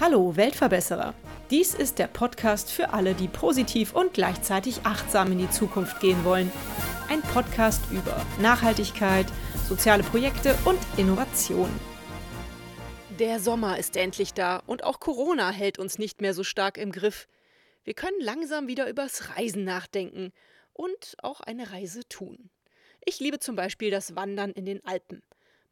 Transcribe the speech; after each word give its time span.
Hallo 0.00 0.36
Weltverbesserer. 0.36 1.14
Dies 1.50 1.74
ist 1.74 1.98
der 1.98 2.08
Podcast 2.08 2.70
für 2.70 2.92
alle, 2.92 3.14
die 3.14 3.28
positiv 3.28 3.94
und 3.94 4.12
gleichzeitig 4.12 4.80
achtsam 4.84 5.32
in 5.32 5.38
die 5.38 5.48
Zukunft 5.48 6.00
gehen 6.00 6.24
wollen. 6.24 6.52
Ein 7.08 7.22
Podcast 7.22 7.80
über 7.90 8.20
Nachhaltigkeit, 8.40 9.26
soziale 9.68 10.02
Projekte 10.02 10.58
und 10.64 10.78
Innovation. 10.98 11.70
Der 13.18 13.40
Sommer 13.40 13.78
ist 13.78 13.96
endlich 13.96 14.34
da 14.34 14.62
und 14.66 14.84
auch 14.84 15.00
Corona 15.00 15.50
hält 15.50 15.78
uns 15.78 15.98
nicht 15.98 16.20
mehr 16.20 16.34
so 16.34 16.44
stark 16.44 16.76
im 16.76 16.92
Griff. 16.92 17.28
Wir 17.84 17.94
können 17.94 18.20
langsam 18.20 18.66
wieder 18.66 18.88
übers 18.90 19.36
Reisen 19.36 19.64
nachdenken 19.64 20.32
und 20.72 21.16
auch 21.22 21.40
eine 21.40 21.70
Reise 21.72 22.08
tun. 22.08 22.50
Ich 23.04 23.20
liebe 23.20 23.38
zum 23.38 23.56
Beispiel 23.56 23.90
das 23.90 24.14
Wandern 24.14 24.52
in 24.52 24.64
den 24.64 24.84
Alpen. 24.84 25.22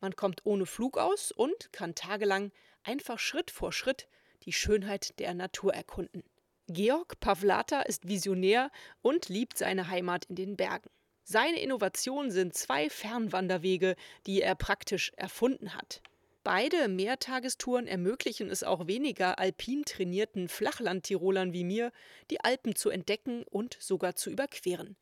Man 0.01 0.17
kommt 0.17 0.41
ohne 0.45 0.67
Flug 0.67 0.99
aus 0.99 1.31
und 1.31 1.73
kann 1.73 1.95
tagelang 1.95 2.53
einfach 2.83 3.19
Schritt 3.19 3.51
vor 3.51 3.73
Schritt 3.73 4.09
die 4.45 4.53
Schönheit 4.53 5.19
der 5.19 5.35
Natur 5.35 5.75
erkunden. 5.75 6.25
Georg 6.69 7.21
Pavlata 7.21 7.83
ist 7.83 8.09
Visionär 8.09 8.71
und 9.03 9.29
liebt 9.29 9.59
seine 9.59 9.89
Heimat 9.89 10.25
in 10.27 10.37
den 10.37 10.57
Bergen. 10.57 10.89
Seine 11.25 11.61
Innovation 11.61 12.31
sind 12.31 12.55
zwei 12.55 12.89
Fernwanderwege, 12.89 13.97
die 14.27 14.41
er 14.41 14.55
praktisch 14.55 15.13
erfunden 15.17 15.75
hat. 15.75 16.03
Beide 16.43 16.89
Mehrtagestouren 16.89 17.87
ermöglichen 17.87 18.49
es 18.49 18.63
auch 18.63 18.87
weniger 18.87 19.39
alpin 19.39 19.85
trainierten 19.85 20.49
Flachlandtirolern 20.49 21.53
wie 21.53 21.65
mir, 21.65 21.93
die 22.31 22.41
Alpen 22.41 22.75
zu 22.75 22.89
entdecken 22.89 23.43
und 23.43 23.77
sogar 23.79 24.17
zu 24.17 24.31
überqueren. 24.31 24.97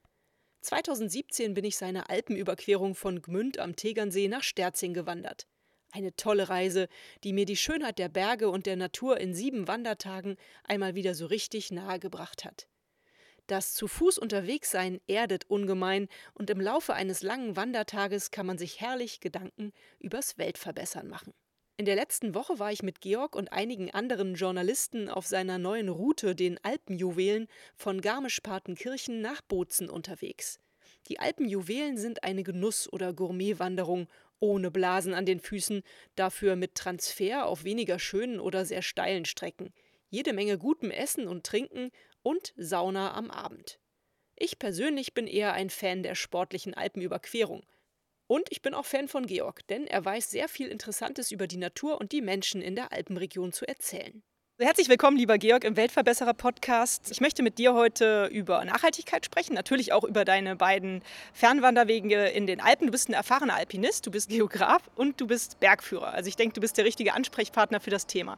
2017 0.63 1.55
bin 1.55 1.65
ich 1.65 1.77
seine 1.77 2.11
Alpenüberquerung 2.11 2.97
von 2.97 3.23
Gmünd 3.23 3.59
am 3.59 3.77
Tegernsee 3.77 4.27
nach 4.27 4.43
Sterzing 4.43 4.95
gewandert. 4.95 5.47
Eine 5.93 6.15
tolle 6.17 6.49
Reise, 6.49 6.89
die 7.23 7.33
mir 7.33 7.47
die 7.47 7.57
Schönheit 7.57 7.99
der 7.99 8.09
Berge 8.09 8.51
und 8.51 8.67
der 8.67 8.77
Natur 8.77 9.19
in 9.19 9.33
sieben 9.33 9.69
Wandertagen 9.69 10.37
einmal 10.65 10.97
wieder 10.97 11.15
so 11.15 11.27
richtig 11.27 11.71
nahe 11.71 12.01
gebracht 12.01 12.45
hat. 12.45 12.67
Das 13.49 13.73
zu 13.73 13.89
Fuß 13.89 14.19
unterwegs 14.19 14.71
sein 14.71 15.01
erdet 15.07 15.47
ungemein 15.49 16.09
und 16.35 16.51
im 16.51 16.61
Laufe 16.61 16.93
eines 16.93 17.23
langen 17.23 17.57
Wandertages 17.57 18.31
kann 18.31 18.45
man 18.45 18.59
sich 18.59 18.83
herrlich 18.83 19.21
Gedanken 19.21 19.73
übers 19.99 20.37
Weltverbessern 20.37 21.09
machen. 21.09 21.33
In 21.79 21.87
der 21.87 21.97
letzten 21.97 22.35
Woche 22.35 22.59
war 22.59 22.73
ich 22.73 22.83
mit 22.83 23.01
Georg 23.01 23.35
und 23.35 23.51
einigen 23.51 23.91
anderen 23.91 24.35
Journalisten 24.35 25.09
auf 25.09 25.27
seiner 25.27 25.57
neuen 25.57 25.89
Route, 25.89 26.35
den 26.35 26.63
Alpenjuwelen, 26.63 27.49
von 27.75 28.03
Garmisch-Partenkirchen 28.03 29.23
nach 29.23 29.41
Bozen 29.41 29.89
unterwegs. 29.89 30.61
Die 31.07 31.19
Alpenjuwelen 31.19 31.97
sind 31.97 32.25
eine 32.25 32.43
Genuss- 32.43 32.93
oder 32.93 33.15
Gourmetwanderung 33.15 34.09
ohne 34.41 34.71
Blasen 34.71 35.15
an 35.15 35.25
den 35.25 35.41
Füßen, 35.41 35.83
dafür 36.17 36.55
mit 36.55 36.75
Transfer 36.75 37.47
auf 37.47 37.65
weniger 37.65 37.99
schönen 37.99 38.41
oder 38.41 38.67
sehr 38.67 38.83
steilen 38.83 39.25
Strecken, 39.25 39.73
jede 40.11 40.33
Menge 40.33 40.59
gutem 40.59 40.91
Essen 40.91 41.29
und 41.29 41.45
Trinken 41.45 41.91
und 42.23 42.53
Sauna 42.57 43.15
am 43.15 43.31
Abend. 43.31 43.79
Ich 44.37 44.59
persönlich 44.59 45.15
bin 45.15 45.27
eher 45.27 45.53
ein 45.53 45.71
Fan 45.71 46.03
der 46.03 46.15
sportlichen 46.15 46.75
Alpenüberquerung. 46.75 47.65
Und 48.29 48.47
ich 48.51 48.63
bin 48.63 48.75
auch 48.75 48.85
Fan 48.85 49.09
von 49.09 49.27
Georg, 49.27 49.67
denn 49.69 49.87
er 49.87 50.05
weiß 50.05 50.31
sehr 50.31 50.49
viel 50.49 50.69
Interessantes 50.69 51.33
über 51.33 51.47
die 51.47 51.57
Natur 51.57 51.99
und 51.99 52.13
die 52.13 52.21
Menschen 52.21 52.61
in 52.61 52.77
der 52.77 52.93
Alpenregion 52.93 53.53
zu 53.53 53.67
erzählen. 53.67 54.23
Herzlich 54.61 54.89
willkommen, 54.89 55.17
lieber 55.17 55.39
Georg, 55.39 55.63
im 55.63 55.77
Weltverbesserer-Podcast. 55.77 57.13
Ich 57.13 57.21
möchte 57.21 57.45
mit 57.45 57.59
dir 57.59 57.75
heute 57.75 58.27
über 58.27 58.65
Nachhaltigkeit 58.65 59.25
sprechen, 59.25 59.55
natürlich 59.55 59.93
auch 59.93 60.03
über 60.03 60.25
deine 60.25 60.57
beiden 60.57 61.03
Fernwanderwege 61.33 62.27
in 62.27 62.49
den 62.49 62.61
Alpen. 62.61 62.89
Du 62.89 62.91
bist 62.91 63.09
ein 63.09 63.13
erfahrener 63.13 63.55
Alpinist, 63.55 64.05
du 64.05 64.11
bist 64.11 64.29
Geograf 64.29 64.83
und 64.97 65.21
du 65.21 65.29
bist 65.29 65.61
Bergführer. 65.61 66.13
Also 66.13 66.29
ich 66.29 66.35
denke, 66.35 66.55
du 66.55 66.61
bist 66.61 66.77
der 66.77 66.85
richtige 66.85 67.15
Ansprechpartner 67.15 67.79
für 67.79 67.91
das 67.91 68.09
Thema. 68.09 68.37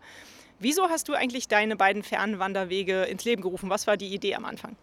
Wieso 0.63 0.91
hast 0.91 1.09
du 1.09 1.15
eigentlich 1.15 1.49
deine 1.49 1.75
beiden 1.75 2.03
Fernwanderwege 2.03 3.05
ins 3.05 3.25
Leben 3.25 3.41
gerufen? 3.41 3.71
Was 3.71 3.87
war 3.87 3.97
die 3.97 4.13
Idee 4.15 4.35
am 4.35 4.45
Anfang? 4.45 4.77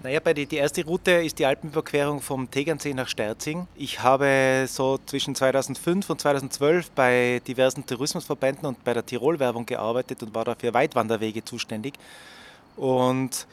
Naja, 0.00 0.20
bei 0.20 0.32
die, 0.32 0.46
die 0.46 0.58
erste 0.58 0.84
Route 0.84 1.10
ist 1.10 1.40
die 1.40 1.46
Alpenüberquerung 1.46 2.20
vom 2.20 2.48
Tegernsee 2.48 2.94
nach 2.94 3.08
Sterzing. 3.08 3.66
Ich 3.74 4.00
habe 4.00 4.66
so 4.68 4.96
zwischen 5.06 5.34
2005 5.34 6.08
und 6.08 6.20
2012 6.20 6.92
bei 6.92 7.42
diversen 7.48 7.84
Tourismusverbänden 7.84 8.64
und 8.66 8.84
bei 8.84 8.94
der 8.94 9.04
Tirol-Werbung 9.04 9.66
gearbeitet 9.66 10.22
und 10.22 10.36
war 10.36 10.44
dafür 10.44 10.72
Weitwanderwege 10.72 11.44
zuständig. 11.44 11.94
Und 12.76 13.48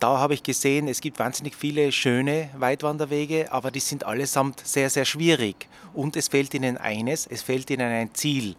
da 0.00 0.18
habe 0.18 0.34
ich 0.34 0.42
gesehen, 0.42 0.88
es 0.88 1.00
gibt 1.00 1.18
wahnsinnig 1.18 1.56
viele 1.56 1.90
schöne 1.90 2.50
Weitwanderwege, 2.56 3.50
aber 3.50 3.70
die 3.70 3.80
sind 3.80 4.04
allesamt 4.04 4.60
sehr, 4.66 4.90
sehr 4.90 5.06
schwierig. 5.06 5.68
Und 5.94 6.16
es 6.16 6.28
fehlt 6.28 6.52
ihnen 6.52 6.76
eines, 6.76 7.26
es 7.26 7.40
fehlt 7.40 7.70
ihnen 7.70 7.90
ein 7.90 8.14
Ziel. 8.14 8.56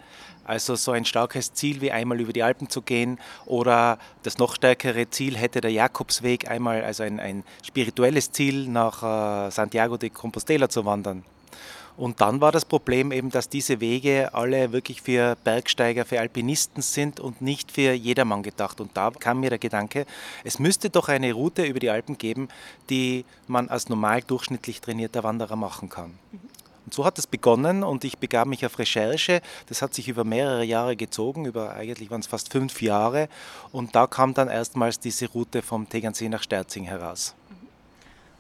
Also 0.50 0.76
so 0.76 0.94
ein 0.94 1.06
starkes 1.06 1.54
Ziel 1.54 1.80
wie 1.80 1.92
einmal 1.92 2.20
über 2.20 2.34
die 2.34 2.42
Alpen 2.42 2.72
zu 2.72 2.82
gehen 2.82 3.20
oder 3.46 4.00
das 4.24 4.40
noch 4.40 4.56
stärkere 4.56 5.08
Ziel 5.08 5.38
hätte 5.38 5.62
der 5.62 5.72
Jakobsweg 5.72 6.50
einmal, 6.50 6.84
also 6.84 7.04
ein, 7.04 7.20
ein 7.20 7.44
spirituelles 7.64 8.32
Ziel 8.32 8.68
nach 8.68 9.04
äh, 9.04 9.52
Santiago 9.52 9.98
de 9.98 10.10
Compostela 10.10 10.68
zu 10.68 10.86
wandern. 10.86 11.24
Und 11.98 12.20
dann 12.20 12.42
war 12.42 12.52
das 12.52 12.66
Problem 12.66 13.12
eben, 13.12 13.30
dass 13.30 13.48
diese 13.48 13.80
Wege 13.80 14.34
alle 14.34 14.72
wirklich 14.72 15.04
für 15.04 15.38
Bergsteiger, 15.44 16.04
für 16.04 16.20
Alpinisten 16.20 16.82
sind 16.82 17.20
und 17.20 17.44
nicht 17.44 17.72
für 17.72 17.94
jedermann 17.94 18.42
gedacht. 18.42 18.82
Und 18.82 18.98
da 18.98 19.12
kam 19.12 19.42
mir 19.42 19.52
der 19.52 19.60
Gedanke, 19.60 20.08
es 20.44 20.58
müsste 20.58 20.90
doch 20.90 21.10
eine 21.10 21.32
Route 21.32 21.64
über 21.64 21.80
die 21.80 21.92
Alpen 21.92 22.18
geben, 22.18 22.50
die 22.90 23.24
man 23.46 23.70
als 23.70 23.88
normal 23.88 24.24
durchschnittlich 24.24 24.82
trainierter 24.82 25.24
Wanderer 25.24 25.58
machen 25.58 25.90
kann. 25.90 26.18
Und 26.90 26.96
so 26.96 27.06
hat 27.06 27.20
es 27.20 27.28
begonnen 27.28 27.84
und 27.84 28.04
ich 28.04 28.18
begab 28.18 28.48
mich 28.48 28.66
auf 28.66 28.80
Recherche. 28.80 29.42
Das 29.68 29.84
hat 29.84 29.94
sich 29.94 30.08
über 30.08 30.24
mehrere 30.24 30.64
Jahre 30.64 30.96
gezogen, 30.96 31.46
über 31.46 31.76
eigentlich 31.76 32.10
waren 32.10 32.22
es 32.22 32.26
fast 32.26 32.52
fünf 32.52 32.82
Jahre. 32.82 33.30
Und 33.72 33.94
da 33.94 34.08
kam 34.08 34.34
dann 34.34 34.48
erstmals 34.48 35.00
diese 35.00 35.30
Route 35.30 35.62
vom 35.62 35.88
Tegernsee 35.88 36.30
nach 36.30 36.42
Sterzing 36.42 36.86
heraus. 36.86 37.36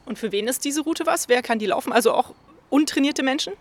Und 0.07 0.17
für 0.17 0.31
wen 0.31 0.47
ist 0.47 0.65
diese 0.65 0.81
Route 0.81 1.05
was? 1.05 1.29
Wer 1.29 1.43
kann 1.43 1.59
die 1.59 1.67
laufen? 1.67 1.93
Also 1.93 2.11
auch 2.11 2.33
untrainierte 2.71 3.21
Menschen? 3.21 3.53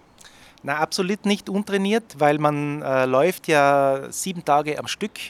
Na, 0.62 0.78
absolut 0.78 1.26
nicht 1.26 1.50
untrainiert, 1.50 2.18
weil 2.18 2.38
man 2.38 2.80
äh, 2.80 3.04
läuft 3.04 3.46
ja 3.46 4.10
sieben 4.10 4.42
Tage 4.42 4.78
am 4.78 4.88
Stück. 4.88 5.20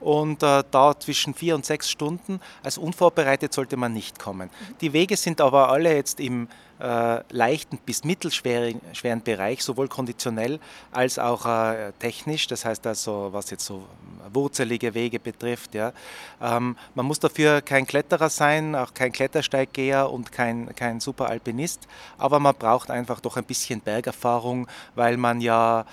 Und 0.00 0.42
äh, 0.42 0.64
dauert 0.70 1.02
zwischen 1.02 1.32
vier 1.32 1.54
und 1.54 1.64
sechs 1.64 1.90
Stunden. 1.90 2.40
Als 2.62 2.76
unvorbereitet 2.76 3.54
sollte 3.54 3.78
man 3.78 3.94
nicht 3.94 4.18
kommen. 4.18 4.50
Die 4.82 4.92
Wege 4.92 5.16
sind 5.16 5.40
aber 5.40 5.70
alle 5.70 5.94
jetzt 5.94 6.20
im 6.20 6.46
äh, 6.80 7.20
leichten 7.30 7.78
bis 7.78 8.04
mittelschweren 8.04 9.22
Bereich, 9.24 9.62
sowohl 9.62 9.88
konditionell 9.88 10.60
als 10.92 11.18
auch 11.18 11.46
äh, 11.46 11.92
technisch. 11.98 12.46
Das 12.46 12.64
heißt 12.64 12.86
also, 12.86 13.28
was 13.32 13.50
jetzt 13.50 13.64
so 13.64 13.84
wurzelige 14.32 14.94
Wege 14.94 15.18
betrifft. 15.18 15.74
Ja. 15.74 15.92
Ähm, 16.40 16.76
man 16.94 17.06
muss 17.06 17.18
dafür 17.18 17.62
kein 17.62 17.86
Kletterer 17.86 18.28
sein, 18.28 18.74
auch 18.74 18.94
kein 18.94 19.12
Klettersteiggeher 19.12 20.10
und 20.10 20.32
kein, 20.32 20.74
kein 20.74 21.00
Superalpinist, 21.00 21.88
aber 22.18 22.38
man 22.38 22.54
braucht 22.54 22.90
einfach 22.90 23.20
doch 23.20 23.36
ein 23.36 23.44
bisschen 23.44 23.80
Bergerfahrung, 23.80 24.66
weil 24.94 25.16
man 25.16 25.40
ja 25.40 25.84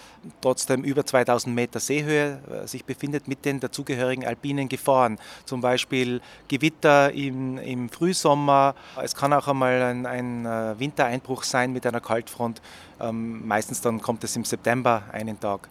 trotzdem 0.42 0.84
über 0.84 1.06
2000 1.06 1.56
Meter 1.56 1.80
Seehöhe 1.80 2.40
äh, 2.52 2.68
sich 2.68 2.86
befindet 2.86 3.28
mit 3.28 3.46
den 3.46 3.60
dazugehörigen 3.60 4.26
alpinen 4.26 4.70
Gefahren. 4.70 5.18
Zum 5.46 5.62
Beispiel 5.62 6.22
Gewitter 6.48 7.12
im, 7.12 7.58
im 7.58 7.90
Frühsommer. 7.90 8.76
Es 9.02 9.16
kann 9.16 9.34
auch 9.34 9.48
einmal 9.48 9.82
ein, 9.82 10.06
ein 10.06 10.46
äh, 10.46 10.75
Wintereinbruch 10.80 11.44
sein 11.44 11.74
mit 11.74 11.86
einer 11.86 12.02
Kaltfront. 12.02 12.62
Ähm, 13.00 13.48
meistens 13.48 13.82
dann 13.82 14.02
kommt 14.02 14.24
es 14.24 14.36
im 14.36 14.46
September 14.46 15.04
einen 15.12 15.40
Tag. 15.40 15.70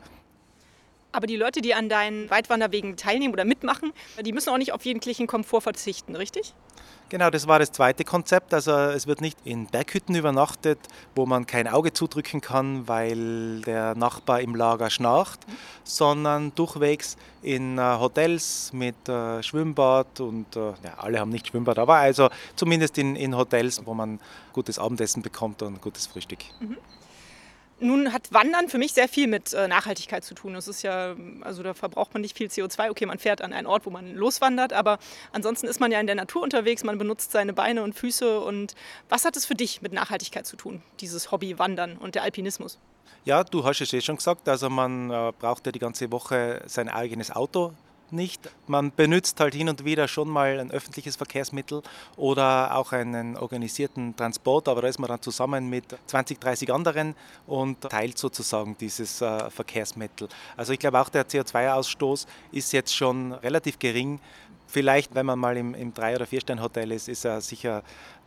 Aber 1.14 1.28
die 1.28 1.36
Leute, 1.36 1.60
die 1.60 1.74
an 1.74 1.88
deinen 1.88 2.28
Weitwanderwegen 2.28 2.96
teilnehmen 2.96 3.32
oder 3.32 3.44
mitmachen, 3.44 3.92
die 4.20 4.32
müssen 4.32 4.50
auch 4.50 4.58
nicht 4.58 4.72
auf 4.72 4.84
jeglichen 4.84 5.28
Komfort 5.28 5.60
verzichten, 5.60 6.16
richtig? 6.16 6.54
Genau, 7.08 7.30
das 7.30 7.46
war 7.46 7.60
das 7.60 7.70
zweite 7.70 8.02
Konzept. 8.02 8.52
Also 8.52 8.72
es 8.72 9.06
wird 9.06 9.20
nicht 9.20 9.38
in 9.44 9.66
Berghütten 9.66 10.16
übernachtet, 10.16 10.80
wo 11.14 11.24
man 11.24 11.46
kein 11.46 11.68
Auge 11.68 11.92
zudrücken 11.92 12.40
kann, 12.40 12.88
weil 12.88 13.60
der 13.60 13.94
Nachbar 13.94 14.40
im 14.40 14.56
Lager 14.56 14.90
schnarcht, 14.90 15.46
mhm. 15.46 15.52
sondern 15.84 16.52
durchwegs 16.56 17.16
in 17.42 17.78
äh, 17.78 17.82
Hotels 18.00 18.72
mit 18.72 19.08
äh, 19.08 19.40
Schwimmbad 19.40 20.18
und 20.18 20.56
äh, 20.56 20.70
ja, 20.82 20.94
alle 20.96 21.20
haben 21.20 21.30
nicht 21.30 21.46
Schwimmbad, 21.46 21.78
aber 21.78 21.96
also 21.96 22.28
zumindest 22.56 22.98
in, 22.98 23.14
in 23.14 23.36
Hotels, 23.36 23.82
wo 23.84 23.94
man 23.94 24.18
gutes 24.52 24.80
Abendessen 24.80 25.22
bekommt 25.22 25.62
und 25.62 25.80
gutes 25.80 26.08
Frühstück. 26.08 26.40
Mhm. 26.58 26.78
Nun 27.84 28.14
hat 28.14 28.32
Wandern 28.32 28.70
für 28.70 28.78
mich 28.78 28.94
sehr 28.94 29.08
viel 29.08 29.26
mit 29.26 29.52
äh, 29.52 29.68
Nachhaltigkeit 29.68 30.24
zu 30.24 30.34
tun. 30.34 30.54
Es 30.54 30.68
ist 30.68 30.80
ja, 30.80 31.14
also 31.42 31.62
da 31.62 31.74
verbraucht 31.74 32.14
man 32.14 32.22
nicht 32.22 32.34
viel 32.34 32.46
CO2. 32.46 32.90
Okay, 32.90 33.04
man 33.04 33.18
fährt 33.18 33.42
an 33.42 33.52
einen 33.52 33.66
Ort, 33.66 33.84
wo 33.84 33.90
man 33.90 34.14
loswandert, 34.14 34.72
aber 34.72 34.98
ansonsten 35.32 35.66
ist 35.66 35.80
man 35.80 35.92
ja 35.92 36.00
in 36.00 36.06
der 36.06 36.16
Natur 36.16 36.42
unterwegs, 36.42 36.82
man 36.82 36.96
benutzt 36.96 37.32
seine 37.32 37.52
Beine 37.52 37.82
und 37.82 37.94
Füße. 37.94 38.40
Und 38.40 38.74
was 39.10 39.26
hat 39.26 39.36
es 39.36 39.44
für 39.44 39.54
dich 39.54 39.82
mit 39.82 39.92
Nachhaltigkeit 39.92 40.46
zu 40.46 40.56
tun, 40.56 40.82
dieses 41.00 41.30
Hobby 41.30 41.58
Wandern 41.58 41.98
und 41.98 42.14
der 42.14 42.22
Alpinismus? 42.22 42.78
Ja, 43.26 43.44
du 43.44 43.64
hast 43.64 43.82
es 43.82 43.92
eh 43.92 44.00
schon 44.00 44.16
gesagt, 44.16 44.48
also 44.48 44.70
man 44.70 45.10
äh, 45.10 45.32
braucht 45.38 45.66
ja 45.66 45.72
die 45.72 45.78
ganze 45.78 46.10
Woche 46.10 46.62
sein 46.64 46.88
eigenes 46.88 47.30
Auto 47.30 47.74
nicht. 48.12 48.50
Man 48.66 48.92
benutzt 48.94 49.40
halt 49.40 49.54
hin 49.54 49.68
und 49.68 49.84
wieder 49.84 50.08
schon 50.08 50.28
mal 50.28 50.58
ein 50.58 50.70
öffentliches 50.70 51.16
Verkehrsmittel 51.16 51.82
oder 52.16 52.76
auch 52.76 52.92
einen 52.92 53.36
organisierten 53.36 54.16
Transport, 54.16 54.68
aber 54.68 54.82
da 54.82 54.88
ist 54.88 54.98
man 54.98 55.08
dann 55.08 55.22
zusammen 55.22 55.68
mit 55.68 55.84
20, 56.06 56.40
30 56.40 56.72
anderen 56.72 57.14
und 57.46 57.80
teilt 57.80 58.18
sozusagen 58.18 58.76
dieses 58.78 59.20
äh, 59.20 59.50
Verkehrsmittel. 59.50 60.28
Also 60.56 60.72
ich 60.72 60.78
glaube 60.78 61.00
auch 61.00 61.08
der 61.08 61.26
CO2-Ausstoß 61.26 62.26
ist 62.52 62.72
jetzt 62.72 62.94
schon 62.94 63.32
relativ 63.32 63.78
gering. 63.78 64.20
Vielleicht, 64.66 65.14
wenn 65.14 65.26
man 65.26 65.38
mal 65.38 65.56
im, 65.56 65.74
im 65.74 65.94
Drei- 65.94 66.16
oder 66.16 66.26
Vier-Stern-Hotel 66.26 66.92
ist, 66.92 67.08
ist 67.08 67.24
er 67.24 67.40
sicher 67.40 67.82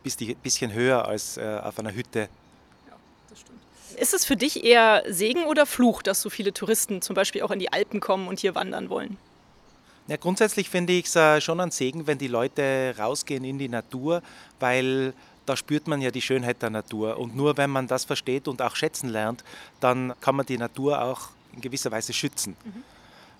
ein 0.06 0.35
bisschen 0.41 0.73
höher 0.73 1.06
als 1.06 1.38
äh, 1.38 1.59
auf 1.63 1.77
einer 1.80 1.94
Hütte. 1.94 2.30
Ist 3.97 4.13
es 4.13 4.25
für 4.25 4.35
dich 4.35 4.63
eher 4.63 5.03
Segen 5.07 5.45
oder 5.45 5.65
Fluch, 5.65 6.03
dass 6.03 6.21
so 6.21 6.30
viele 6.30 6.53
Touristen 6.53 7.01
zum 7.01 7.15
Beispiel 7.15 7.41
auch 7.41 7.51
in 7.51 7.59
die 7.59 7.73
Alpen 7.73 8.00
kommen 8.00 8.27
und 8.27 8.39
hier 8.39 8.53
wandern 8.53 8.89
wollen? 8.89 9.18
Ja, 10.07 10.15
grundsätzlich 10.15 10.69
finde 10.69 10.94
ich 10.94 11.07
es 11.07 11.15
äh, 11.15 11.42
schon 11.42 11.59
ein 11.59 11.71
Segen, 11.71 12.07
wenn 12.07 12.18
die 12.18 12.27
Leute 12.27 12.95
rausgehen 12.98 13.44
in 13.44 13.57
die 13.57 13.68
Natur, 13.68 14.21
weil 14.59 15.13
da 15.45 15.57
spürt 15.57 15.88
man 15.88 16.01
ja 16.01 16.12
die 16.12 16.21
Schönheit 16.21 16.62
der 16.62 16.69
Natur. 16.69 17.18
Und 17.18 17.36
nur 17.36 17.57
wenn 17.57 17.69
man 17.69 17.88
das 17.88 18.06
versteht 18.06 18.48
und 18.48 18.62
auch 18.62 18.75
schätzen 18.75 19.09
lernt, 19.09 19.44
dann 19.80 20.13
kann 20.21 20.36
man 20.36 20.45
die 20.45 20.57
Natur 20.57 21.01
auch 21.01 21.30
in 21.54 21.62
gewisser 21.62 21.92
Weise 21.92 22.13
schützen. 22.13 22.56
Mhm. 22.63 22.83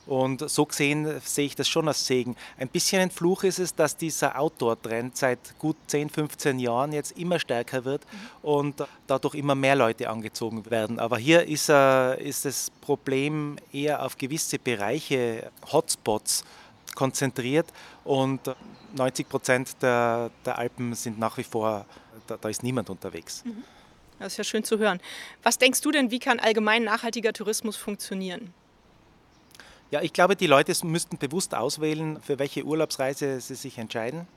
Und 0.08 0.50
so 0.50 0.66
gesehen 0.66 1.20
sehe 1.24 1.46
ich 1.46 1.56
das 1.56 1.68
schon 1.68 1.88
als 1.88 2.06
Segen. 2.08 2.36
Ein 2.58 2.70
bisschen 2.70 3.02
ein 3.02 3.12
Fluch 3.12 3.44
ist 3.44 3.60
es, 3.60 3.76
dass 3.76 3.98
dieser 3.98 4.40
Outdoor-Trend 4.40 5.18
seit 5.18 5.60
gut 5.60 5.76
10, 5.88 6.10
15 6.10 6.60
Jahren 6.60 6.94
jetzt 6.94 7.18
immer 7.18 7.40
stärker 7.40 7.84
wird 7.84 8.04
und 8.42 8.84
dadurch 9.06 9.36
immer 9.36 9.54
mehr 9.54 9.76
Leute 9.76 10.10
angezogen 10.10 10.70
werden. 10.70 11.00
Aber 11.00 11.18
hier 11.18 11.46
ist, 11.46 11.70
äh, 11.70 12.22
ist 12.24 12.46
das 12.46 12.72
Problem 12.82 13.58
eher 13.74 14.04
auf 14.04 14.18
gewisse 14.18 14.60
Bereiche, 14.60 15.52
Hotspots, 15.72 16.46
konzentriert 16.96 17.68
und 18.06 18.40
90 18.96 19.30
Prozent 19.30 19.76
der, 19.82 20.32
der 20.46 20.58
Alpen 20.58 20.96
sind 20.96 21.20
nach 21.20 21.38
wie 21.38 21.44
vor, 21.44 21.86
da, 22.26 22.38
da 22.38 22.50
ist 22.50 22.64
niemand 22.64 22.90
unterwegs. 22.90 23.44
Mhm. 23.46 23.64
Das 24.20 24.34
ist 24.34 24.38
ja 24.38 24.44
schön 24.44 24.64
zu 24.64 24.80
hören. 24.80 25.00
Was 25.44 25.58
denkst 25.60 25.82
du 25.82 25.92
denn, 25.92 26.10
wie 26.10 26.20
kann 26.20 26.40
allgemein 26.40 26.84
nachhaltiger 26.84 27.34
Tourismus 27.34 27.78
funktionieren? 27.78 28.54
Ja, 29.90 30.02
ich 30.02 30.12
glaube, 30.12 30.36
die 30.36 30.48
Leute 30.48 30.74
müssten 30.86 31.18
bewusst 31.18 31.56
auswählen, 31.56 32.20
für 32.22 32.40
welche 32.40 32.64
Urlaubsreise 32.66 33.40
sie 33.40 33.56
sich 33.56 33.78
entscheiden. 33.78 34.28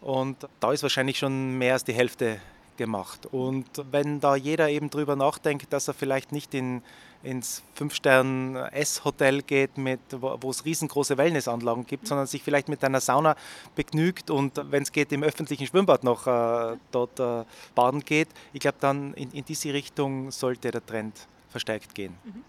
Und 0.00 0.48
da 0.60 0.72
ist 0.72 0.82
wahrscheinlich 0.82 1.18
schon 1.18 1.58
mehr 1.58 1.74
als 1.74 1.84
die 1.84 1.92
Hälfte 1.92 2.40
gemacht. 2.78 3.26
Und 3.26 3.66
wenn 3.90 4.20
da 4.20 4.36
jeder 4.36 4.70
eben 4.70 4.88
drüber 4.88 5.16
nachdenkt, 5.16 5.70
dass 5.72 5.88
er 5.88 5.94
vielleicht 5.94 6.32
nicht 6.32 6.54
in, 6.54 6.82
ins 7.22 7.62
Fünf-Stern-S-Hotel 7.74 9.42
geht, 9.42 9.76
mit, 9.76 10.00
wo, 10.12 10.48
es 10.48 10.64
riesengroße 10.64 11.18
Wellnessanlagen 11.18 11.84
gibt, 11.84 12.06
sondern 12.06 12.26
sich 12.26 12.42
vielleicht 12.42 12.68
mit 12.68 12.82
einer 12.82 13.00
Sauna 13.00 13.36
begnügt 13.74 14.30
und 14.30 14.58
wenn 14.70 14.84
es 14.84 14.92
geht, 14.92 15.12
im 15.12 15.22
öffentlichen 15.22 15.66
Schwimmbad 15.66 16.04
noch 16.04 16.26
äh, 16.26 16.76
dort 16.92 17.20
äh, 17.20 17.44
baden 17.74 18.04
geht, 18.04 18.28
ich 18.52 18.60
glaube, 18.60 18.78
dann 18.80 19.12
in, 19.14 19.32
in 19.32 19.44
diese 19.44 19.74
Richtung 19.74 20.30
sollte 20.30 20.70
der 20.70 20.86
Trend 20.86 21.26
verstärkt 21.50 21.94
gehen. 21.94 22.16
Mhm. 22.24 22.44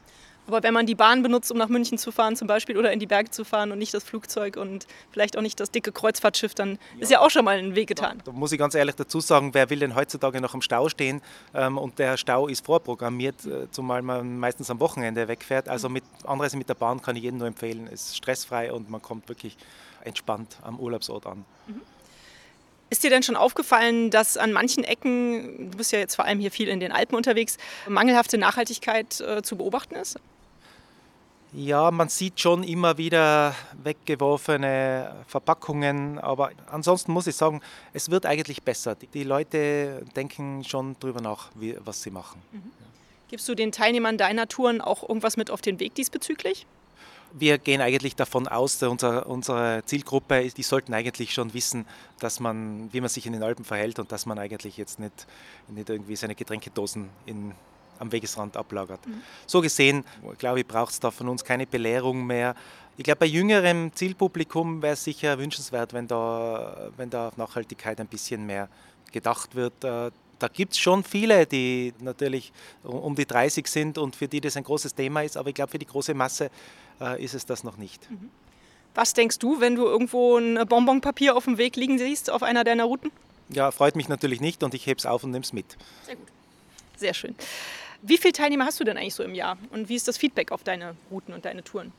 Aber 0.49 0.63
wenn 0.63 0.73
man 0.73 0.87
die 0.87 0.95
Bahn 0.95 1.21
benutzt, 1.21 1.51
um 1.51 1.59
nach 1.59 1.69
München 1.69 1.99
zu 1.99 2.11
fahren 2.11 2.35
zum 2.35 2.47
Beispiel 2.47 2.75
oder 2.75 2.91
in 2.91 2.99
die 2.99 3.05
Berge 3.05 3.29
zu 3.29 3.45
fahren 3.45 3.71
und 3.71 3.77
nicht 3.77 3.93
das 3.93 4.03
Flugzeug 4.03 4.57
und 4.57 4.87
vielleicht 5.11 5.37
auch 5.37 5.43
nicht 5.43 5.59
das 5.59 5.69
dicke 5.69 5.91
Kreuzfahrtschiff, 5.91 6.55
dann 6.55 6.79
ja. 6.95 7.01
ist 7.01 7.11
ja 7.11 7.19
auch 7.19 7.29
schon 7.29 7.45
mal 7.45 7.59
ein 7.59 7.75
Weg 7.75 7.87
getan. 7.87 8.17
Da, 8.25 8.31
da, 8.31 8.37
muss 8.37 8.51
ich 8.51 8.57
ganz 8.57 8.73
ehrlich 8.73 8.95
dazu 8.95 9.19
sagen, 9.19 9.53
wer 9.53 9.69
will 9.69 9.77
denn 9.77 9.93
heutzutage 9.93 10.41
noch 10.41 10.55
im 10.55 10.63
Stau 10.63 10.89
stehen? 10.89 11.21
Ähm, 11.53 11.77
und 11.77 11.99
der 11.99 12.17
Stau 12.17 12.47
ist 12.47 12.65
vorprogrammiert, 12.65 13.45
äh, 13.45 13.69
zumal 13.69 14.01
man 14.01 14.39
meistens 14.39 14.71
am 14.71 14.79
Wochenende 14.79 15.27
wegfährt. 15.27 15.69
Also 15.69 15.87
mit 15.87 16.03
Anreise 16.23 16.57
mit 16.57 16.67
der 16.67 16.73
Bahn 16.73 16.99
kann 16.99 17.15
ich 17.15 17.21
jedem 17.21 17.37
nur 17.37 17.47
empfehlen. 17.47 17.87
Es 17.93 18.07
ist 18.07 18.17
stressfrei 18.17 18.73
und 18.73 18.89
man 18.89 19.03
kommt 19.03 19.29
wirklich 19.29 19.55
entspannt 20.03 20.57
am 20.63 20.79
Urlaubsort 20.79 21.27
an. 21.27 21.45
Mhm. 21.67 21.81
Ist 22.89 23.03
dir 23.03 23.11
denn 23.11 23.21
schon 23.21 23.35
aufgefallen, 23.35 24.09
dass 24.09 24.35
an 24.35 24.51
manchen 24.51 24.83
Ecken, 24.83 25.69
du 25.69 25.77
bist 25.77 25.91
ja 25.91 25.99
jetzt 25.99 26.15
vor 26.15 26.25
allem 26.25 26.39
hier 26.39 26.49
viel 26.49 26.69
in 26.69 26.79
den 26.79 26.91
Alpen 26.91 27.15
unterwegs, 27.15 27.57
mangelhafte 27.87 28.39
Nachhaltigkeit 28.39 29.21
äh, 29.21 29.43
zu 29.43 29.57
beobachten 29.57 29.93
ist? 29.93 30.17
Ja, 31.51 31.89
man 31.89 32.09
sieht 32.09 32.39
schon 32.39 32.63
immer 32.63 32.97
wieder 32.97 33.55
weggeworfene 33.83 35.15
Verpackungen, 35.27 36.19
aber 36.19 36.51
ansonsten 36.71 37.11
muss 37.11 37.25
ich 37.25 37.35
sagen, 37.35 37.61
es 37.91 38.11
wird 38.11 38.27
eigentlich 38.27 38.61
besser. 38.61 38.95
Die 38.95 39.23
Leute 39.23 40.05
denken 40.15 40.63
schon 40.63 40.95
darüber 40.99 41.21
nach, 41.21 41.49
wie, 41.55 41.75
was 41.83 42.03
sie 42.03 42.11
machen. 42.11 42.41
Mhm. 42.51 42.71
Gibst 43.29 43.47
du 43.47 43.55
den 43.55 43.71
Teilnehmern 43.71 44.17
deiner 44.17 44.47
Touren 44.47 44.81
auch 44.81 45.07
irgendwas 45.07 45.37
mit 45.37 45.49
auf 45.51 45.61
den 45.61 45.79
Weg 45.79 45.95
diesbezüglich? 45.95 46.65
Wir 47.31 47.59
gehen 47.59 47.79
eigentlich 47.79 48.15
davon 48.15 48.47
aus, 48.47 48.81
unsere, 48.81 49.25
unsere 49.25 49.83
Zielgruppe, 49.85 50.49
die 50.49 50.63
sollten 50.63 50.95
eigentlich 50.95 51.31
schon 51.31 51.53
wissen, 51.53 51.85
dass 52.19 52.39
man, 52.39 52.91
wie 52.91 53.01
man 53.01 53.09
sich 53.09 53.27
in 53.27 53.33
den 53.33 53.43
Alpen 53.43 53.65
verhält 53.65 53.99
und 53.99 54.11
dass 54.11 54.25
man 54.25 54.39
eigentlich 54.39 54.77
jetzt 54.77 54.99
nicht, 54.99 55.27
nicht 55.67 55.89
irgendwie 55.89 56.15
seine 56.15 56.33
Getränkedosen 56.33 57.09
in 57.27 57.53
am 57.99 58.11
Wegesrand 58.11 58.57
ablagert. 58.57 59.05
Mhm. 59.05 59.21
So 59.45 59.61
gesehen, 59.61 60.03
glaube 60.37 60.61
ich, 60.61 60.67
braucht 60.67 60.93
es 60.93 60.99
da 60.99 61.11
von 61.11 61.27
uns 61.27 61.43
keine 61.43 61.67
Belehrung 61.67 62.25
mehr. 62.25 62.55
Ich 62.97 63.03
glaube, 63.03 63.19
bei 63.19 63.25
jüngerem 63.27 63.91
Zielpublikum 63.93 64.81
wäre 64.81 64.93
es 64.93 65.03
sicher 65.03 65.37
wünschenswert, 65.37 65.93
wenn 65.93 66.07
da, 66.07 66.89
wenn 66.97 67.09
da 67.09 67.29
auf 67.29 67.37
Nachhaltigkeit 67.37 67.99
ein 67.99 68.07
bisschen 68.07 68.45
mehr 68.45 68.67
gedacht 69.11 69.55
wird. 69.55 69.83
Äh, 69.83 70.11
da 70.39 70.47
gibt 70.47 70.73
es 70.73 70.79
schon 70.79 71.03
viele, 71.03 71.45
die 71.45 71.93
natürlich 71.99 72.51
um 72.83 73.15
die 73.15 73.25
30 73.25 73.67
sind 73.67 73.97
und 73.97 74.15
für 74.15 74.27
die 74.27 74.41
das 74.41 74.55
ein 74.57 74.63
großes 74.63 74.95
Thema 74.95 75.21
ist, 75.21 75.37
aber 75.37 75.49
ich 75.49 75.55
glaube, 75.55 75.71
für 75.71 75.79
die 75.79 75.85
große 75.85 76.13
Masse 76.13 76.49
äh, 77.01 77.23
ist 77.23 77.33
es 77.33 77.45
das 77.45 77.63
noch 77.63 77.77
nicht. 77.77 78.09
Mhm. 78.09 78.29
Was 78.95 79.13
denkst 79.13 79.39
du, 79.39 79.59
wenn 79.59 79.75
du 79.75 79.85
irgendwo 79.85 80.37
ein 80.37 80.67
Bonbonpapier 80.67 81.35
auf 81.35 81.45
dem 81.45 81.57
Weg 81.57 81.75
liegen 81.75 81.99
siehst, 81.99 82.29
auf 82.29 82.43
einer 82.43 82.63
deiner 82.63 82.85
Routen? 82.85 83.11
Ja, 83.49 83.71
freut 83.71 83.95
mich 83.95 84.09
natürlich 84.09 84.41
nicht 84.41 84.63
und 84.63 84.73
ich 84.73 84.85
hebe 84.85 84.97
es 84.97 85.05
auf 85.05 85.23
und 85.23 85.31
nehme 85.31 85.43
es 85.43 85.53
mit. 85.53 85.77
Sehr 86.05 86.15
gut. 86.15 86.27
Sehr 86.97 87.13
schön. 87.13 87.35
Wie 88.01 88.17
viele 88.17 88.33
Teilnehmer 88.33 88.65
hast 88.65 88.79
du 88.79 88.83
denn 88.83 88.97
eigentlich 88.97 89.15
so 89.15 89.23
im 89.23 89.35
Jahr 89.35 89.57
und 89.71 89.89
wie 89.89 89.95
ist 89.95 90.07
das 90.07 90.17
Feedback 90.17 90.51
auf 90.51 90.63
deine 90.63 90.95
Routen 91.11 91.33
und 91.33 91.45
deine 91.45 91.63
Touren? 91.63 91.91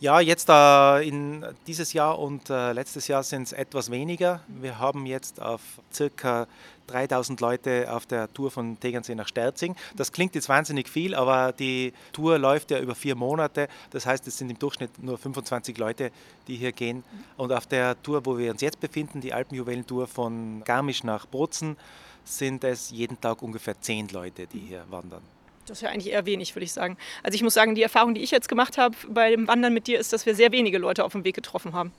Ja, 0.00 0.20
jetzt 0.20 0.48
äh, 0.50 1.08
in 1.08 1.46
dieses 1.66 1.92
Jahr 1.92 2.18
und 2.18 2.50
äh, 2.50 2.72
letztes 2.72 3.06
Jahr 3.08 3.22
sind 3.22 3.44
es 3.44 3.52
etwas 3.52 3.90
weniger. 3.90 4.40
Wir 4.48 4.78
haben 4.78 5.06
jetzt 5.06 5.40
auf 5.40 5.60
circa 5.92 6.48
3000 6.88 7.40
Leute 7.40 7.86
auf 7.90 8.04
der 8.04 8.30
Tour 8.34 8.50
von 8.50 8.78
Tegernsee 8.78 9.14
nach 9.14 9.28
Sterzing. 9.28 9.76
Das 9.96 10.12
klingt 10.12 10.34
jetzt 10.34 10.48
wahnsinnig 10.48 10.88
viel, 10.88 11.14
aber 11.14 11.52
die 11.52 11.92
Tour 12.12 12.38
läuft 12.38 12.70
ja 12.72 12.80
über 12.80 12.94
vier 12.94 13.14
Monate. 13.14 13.68
Das 13.90 14.04
heißt, 14.04 14.26
es 14.26 14.36
sind 14.36 14.50
im 14.50 14.58
Durchschnitt 14.58 15.02
nur 15.02 15.16
25 15.16 15.78
Leute, 15.78 16.10
die 16.48 16.56
hier 16.56 16.72
gehen. 16.72 17.04
Und 17.36 17.52
auf 17.52 17.66
der 17.66 18.02
Tour, 18.02 18.26
wo 18.26 18.36
wir 18.36 18.50
uns 18.50 18.60
jetzt 18.60 18.80
befinden, 18.80 19.20
die 19.20 19.32
Alpenjuwelentour 19.32 20.06
von 20.08 20.62
Garmisch 20.64 21.04
nach 21.04 21.24
Bozen, 21.26 21.76
sind 22.24 22.64
es 22.64 22.90
jeden 22.90 23.20
Tag 23.20 23.42
ungefähr 23.42 23.80
zehn 23.80 24.08
Leute, 24.08 24.46
die 24.46 24.60
hier 24.60 24.84
wandern. 24.90 25.22
Das 25.66 25.78
ist 25.78 25.82
ja 25.82 25.90
eigentlich 25.90 26.12
eher 26.12 26.26
wenig, 26.26 26.54
würde 26.54 26.64
ich 26.64 26.72
sagen. 26.72 26.96
Also 27.22 27.36
ich 27.36 27.42
muss 27.42 27.54
sagen, 27.54 27.74
die 27.74 27.82
Erfahrung, 27.82 28.14
die 28.14 28.22
ich 28.22 28.30
jetzt 28.30 28.48
gemacht 28.48 28.76
habe 28.76 28.96
beim 29.08 29.48
Wandern 29.48 29.72
mit 29.72 29.86
dir, 29.86 29.98
ist, 29.98 30.12
dass 30.12 30.26
wir 30.26 30.34
sehr 30.34 30.52
wenige 30.52 30.78
Leute 30.78 31.04
auf 31.04 31.12
dem 31.12 31.24
Weg 31.24 31.34
getroffen 31.34 31.72
haben. 31.72 31.92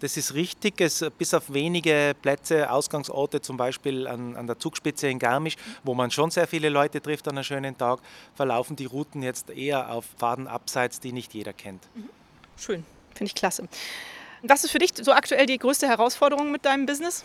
Das 0.00 0.16
ist 0.16 0.34
richtig. 0.34 0.80
Es, 0.80 1.04
bis 1.18 1.34
auf 1.34 1.52
wenige 1.52 2.14
Plätze, 2.20 2.70
Ausgangsorte, 2.70 3.40
zum 3.42 3.56
Beispiel 3.56 4.06
an, 4.06 4.36
an, 4.36 4.46
der 4.46 4.58
Zugspitze 4.58 5.08
in 5.08 5.18
Garmisch, 5.18 5.56
wo 5.84 5.94
man 5.94 6.10
schon 6.10 6.30
sehr 6.30 6.46
viele 6.46 6.70
Leute 6.70 7.02
trifft 7.02 7.28
an 7.28 7.36
einem 7.36 7.44
schönen 7.44 7.76
Tag, 7.76 8.00
verlaufen 8.34 8.76
die 8.76 8.86
Routen 8.86 9.22
jetzt 9.22 9.50
eher 9.50 9.92
auf 9.92 10.06
Pfaden 10.16 10.46
abseits, 10.46 11.00
die 11.00 11.12
nicht 11.12 11.34
jeder 11.34 11.52
kennt. 11.52 11.82
Mhm. 11.94 12.08
Schön, 12.56 12.84
finde 13.14 13.24
ich 13.24 13.34
klasse. 13.34 13.68
Was 14.42 14.64
ist 14.64 14.70
für 14.70 14.78
dich 14.78 14.92
so 14.94 15.12
aktuell 15.12 15.44
die 15.44 15.58
größte 15.58 15.86
Herausforderung 15.86 16.50
mit 16.50 16.64
deinem 16.64 16.86
Business? 16.86 17.24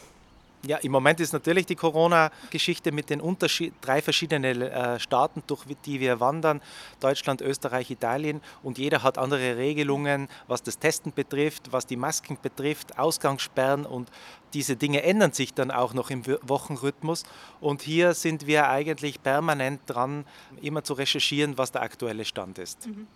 Ja, 0.64 0.78
im 0.78 0.92
Moment 0.92 1.20
ist 1.20 1.34
natürlich 1.34 1.66
die 1.66 1.76
Corona-Geschichte 1.76 2.92
mit 2.92 3.10
den 3.10 3.22
Unterschied 3.22 3.74
drei 3.82 4.02
verschiedenen 4.02 4.62
äh, 4.62 5.00
Staaten, 5.00 5.44
durch 5.48 5.64
die 5.86 6.00
wir 6.00 6.20
wandern, 6.20 6.62
Deutschland, 7.00 7.42
Österreich, 7.42 7.92
Italien. 7.92 8.42
Und 8.64 8.78
jeder 8.78 9.04
hat 9.04 9.18
andere 9.18 9.58
Regelungen, 9.58 10.28
was 10.48 10.64
das 10.64 10.80
Testen 10.80 11.14
betrifft, 11.14 11.72
was 11.72 11.86
die 11.86 11.98
Masken 11.98 12.38
betrifft, 12.42 12.98
Ausgangssperren 12.98 13.86
und 13.86 14.10
diese 14.54 14.76
Dinge 14.76 15.04
ändern 15.04 15.34
sich 15.34 15.54
dann 15.54 15.70
auch 15.70 15.94
noch 15.94 16.10
im 16.10 16.26
Wochenrhythmus. 16.26 17.24
Und 17.60 17.82
hier 17.82 18.14
sind 18.14 18.48
wir 18.48 18.70
eigentlich 18.70 19.22
permanent 19.22 19.82
dran, 19.86 20.26
immer 20.62 20.84
zu 20.84 20.94
recherchieren, 20.94 21.58
was 21.58 21.74
der 21.74 21.82
aktuelle 21.82 22.26
Stand 22.26 22.58
ist. 22.58 22.88
Mhm. 22.88 23.08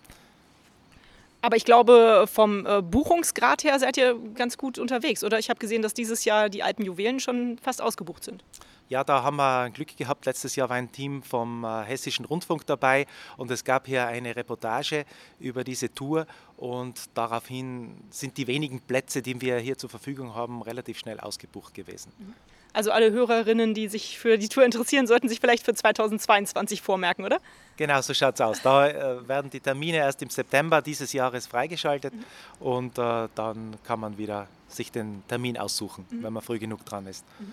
Aber 1.42 1.56
ich 1.56 1.64
glaube, 1.64 2.26
vom 2.30 2.66
äh, 2.66 2.82
Buchungsgrad 2.82 3.64
her 3.64 3.78
seid 3.78 3.96
ihr 3.96 4.16
ganz 4.34 4.58
gut 4.58 4.78
unterwegs, 4.78 5.24
oder? 5.24 5.38
Ich 5.38 5.48
habe 5.48 5.58
gesehen, 5.58 5.82
dass 5.82 5.94
dieses 5.94 6.24
Jahr 6.24 6.48
die 6.48 6.62
alten 6.62 6.82
Juwelen 6.82 7.20
schon 7.20 7.58
fast 7.58 7.80
ausgebucht 7.80 8.24
sind. 8.24 8.44
Ja, 8.90 9.04
da 9.04 9.22
haben 9.22 9.36
wir 9.36 9.70
Glück 9.70 9.96
gehabt. 9.96 10.26
Letztes 10.26 10.56
Jahr 10.56 10.68
war 10.68 10.76
ein 10.76 10.90
Team 10.90 11.22
vom 11.22 11.64
äh, 11.64 11.84
Hessischen 11.84 12.24
Rundfunk 12.24 12.66
dabei 12.66 13.06
und 13.36 13.50
es 13.50 13.64
gab 13.64 13.86
hier 13.86 14.06
eine 14.06 14.34
Reportage 14.34 15.04
über 15.38 15.62
diese 15.62 15.94
Tour 15.94 16.26
und 16.56 17.08
daraufhin 17.14 18.02
sind 18.10 18.36
die 18.36 18.48
wenigen 18.48 18.80
Plätze, 18.80 19.22
die 19.22 19.40
wir 19.40 19.58
hier 19.58 19.78
zur 19.78 19.90
Verfügung 19.90 20.34
haben, 20.34 20.60
relativ 20.62 20.98
schnell 20.98 21.20
ausgebucht 21.20 21.72
gewesen. 21.72 22.12
Mhm. 22.18 22.34
Also 22.72 22.92
alle 22.92 23.10
Hörerinnen, 23.10 23.74
die 23.74 23.88
sich 23.88 24.18
für 24.18 24.38
die 24.38 24.48
Tour 24.48 24.64
interessieren, 24.64 25.06
sollten 25.06 25.28
sich 25.28 25.40
vielleicht 25.40 25.64
für 25.64 25.74
2022 25.74 26.82
vormerken, 26.82 27.24
oder? 27.24 27.40
Genau, 27.76 28.00
so 28.02 28.14
schaut 28.14 28.34
es 28.34 28.40
aus. 28.40 28.62
Da 28.62 28.88
äh, 28.88 29.28
werden 29.28 29.50
die 29.50 29.60
Termine 29.60 29.98
erst 29.98 30.22
im 30.22 30.30
September 30.30 30.82
dieses 30.82 31.12
Jahres 31.12 31.46
freigeschaltet 31.46 32.14
mhm. 32.14 32.24
und 32.60 32.98
äh, 32.98 33.28
dann 33.34 33.76
kann 33.84 34.00
man 34.00 34.18
wieder 34.18 34.46
sich 34.68 34.92
den 34.92 35.22
Termin 35.28 35.58
aussuchen, 35.58 36.06
mhm. 36.10 36.22
wenn 36.22 36.32
man 36.32 36.42
früh 36.42 36.58
genug 36.58 36.84
dran 36.84 37.06
ist. 37.06 37.24
Mhm. 37.38 37.52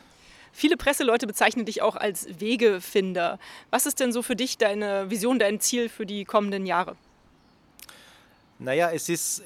Viele 0.53 0.75
Presseleute 0.75 1.27
bezeichnen 1.27 1.65
dich 1.65 1.81
auch 1.81 1.95
als 1.95 2.39
Wegefinder. 2.39 3.37
Was 3.69 3.85
ist 3.85 3.99
denn 3.99 4.11
so 4.11 4.23
für 4.23 4.35
dich 4.35 4.57
deine 4.57 5.09
Vision, 5.09 5.39
dein 5.39 5.59
Ziel 5.59 5.87
für 5.87 6.05
die 6.05 6.25
kommenden 6.25 6.65
Jahre? 6.65 6.95
Naja, 8.59 8.89
es 8.91 9.07
ist, 9.07 9.43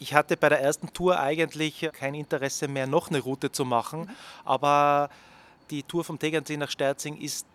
ich, 0.00 0.14
hatte 0.14 0.36
bei 0.36 0.48
der 0.48 0.60
ersten 0.60 0.92
Tour 0.92 1.20
eigentlich 1.20 1.88
kein 1.92 2.14
Interesse 2.14 2.66
mehr, 2.68 2.86
noch 2.86 3.08
eine 3.08 3.20
Route 3.20 3.52
zu 3.52 3.64
machen, 3.64 4.00
mhm. 4.00 4.08
aber 4.44 5.10
die 5.70 5.82
Tour 5.84 6.02
vom 6.02 6.18
Tegernsee 6.18 6.56
nach 6.56 6.70
Sterzing 6.70 7.16
ist 7.16 7.46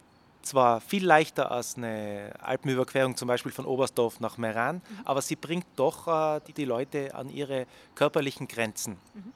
zwar 0.42 0.80
viel 0.80 1.06
leichter 1.06 1.52
als 1.52 1.76
eine 1.76 2.34
Alpenüberquerung 2.40 3.18
zum 3.18 3.28
Beispiel 3.28 3.52
von 3.52 3.66
Oberstdorf 3.66 4.20
nach 4.20 4.38
Meran, 4.38 4.76
mhm. 4.76 4.82
aber 5.04 5.22
sie 5.22 5.36
bringt 5.36 5.66
doch 5.76 6.08
äh, 6.08 6.40
die, 6.48 6.54
die, 6.54 6.66
Leute 6.66 7.14
an 7.16 7.30
ihre 7.30 7.66
körperlichen 7.96 8.48
Grenzen. 8.48 8.98
Mhm. 9.14 9.34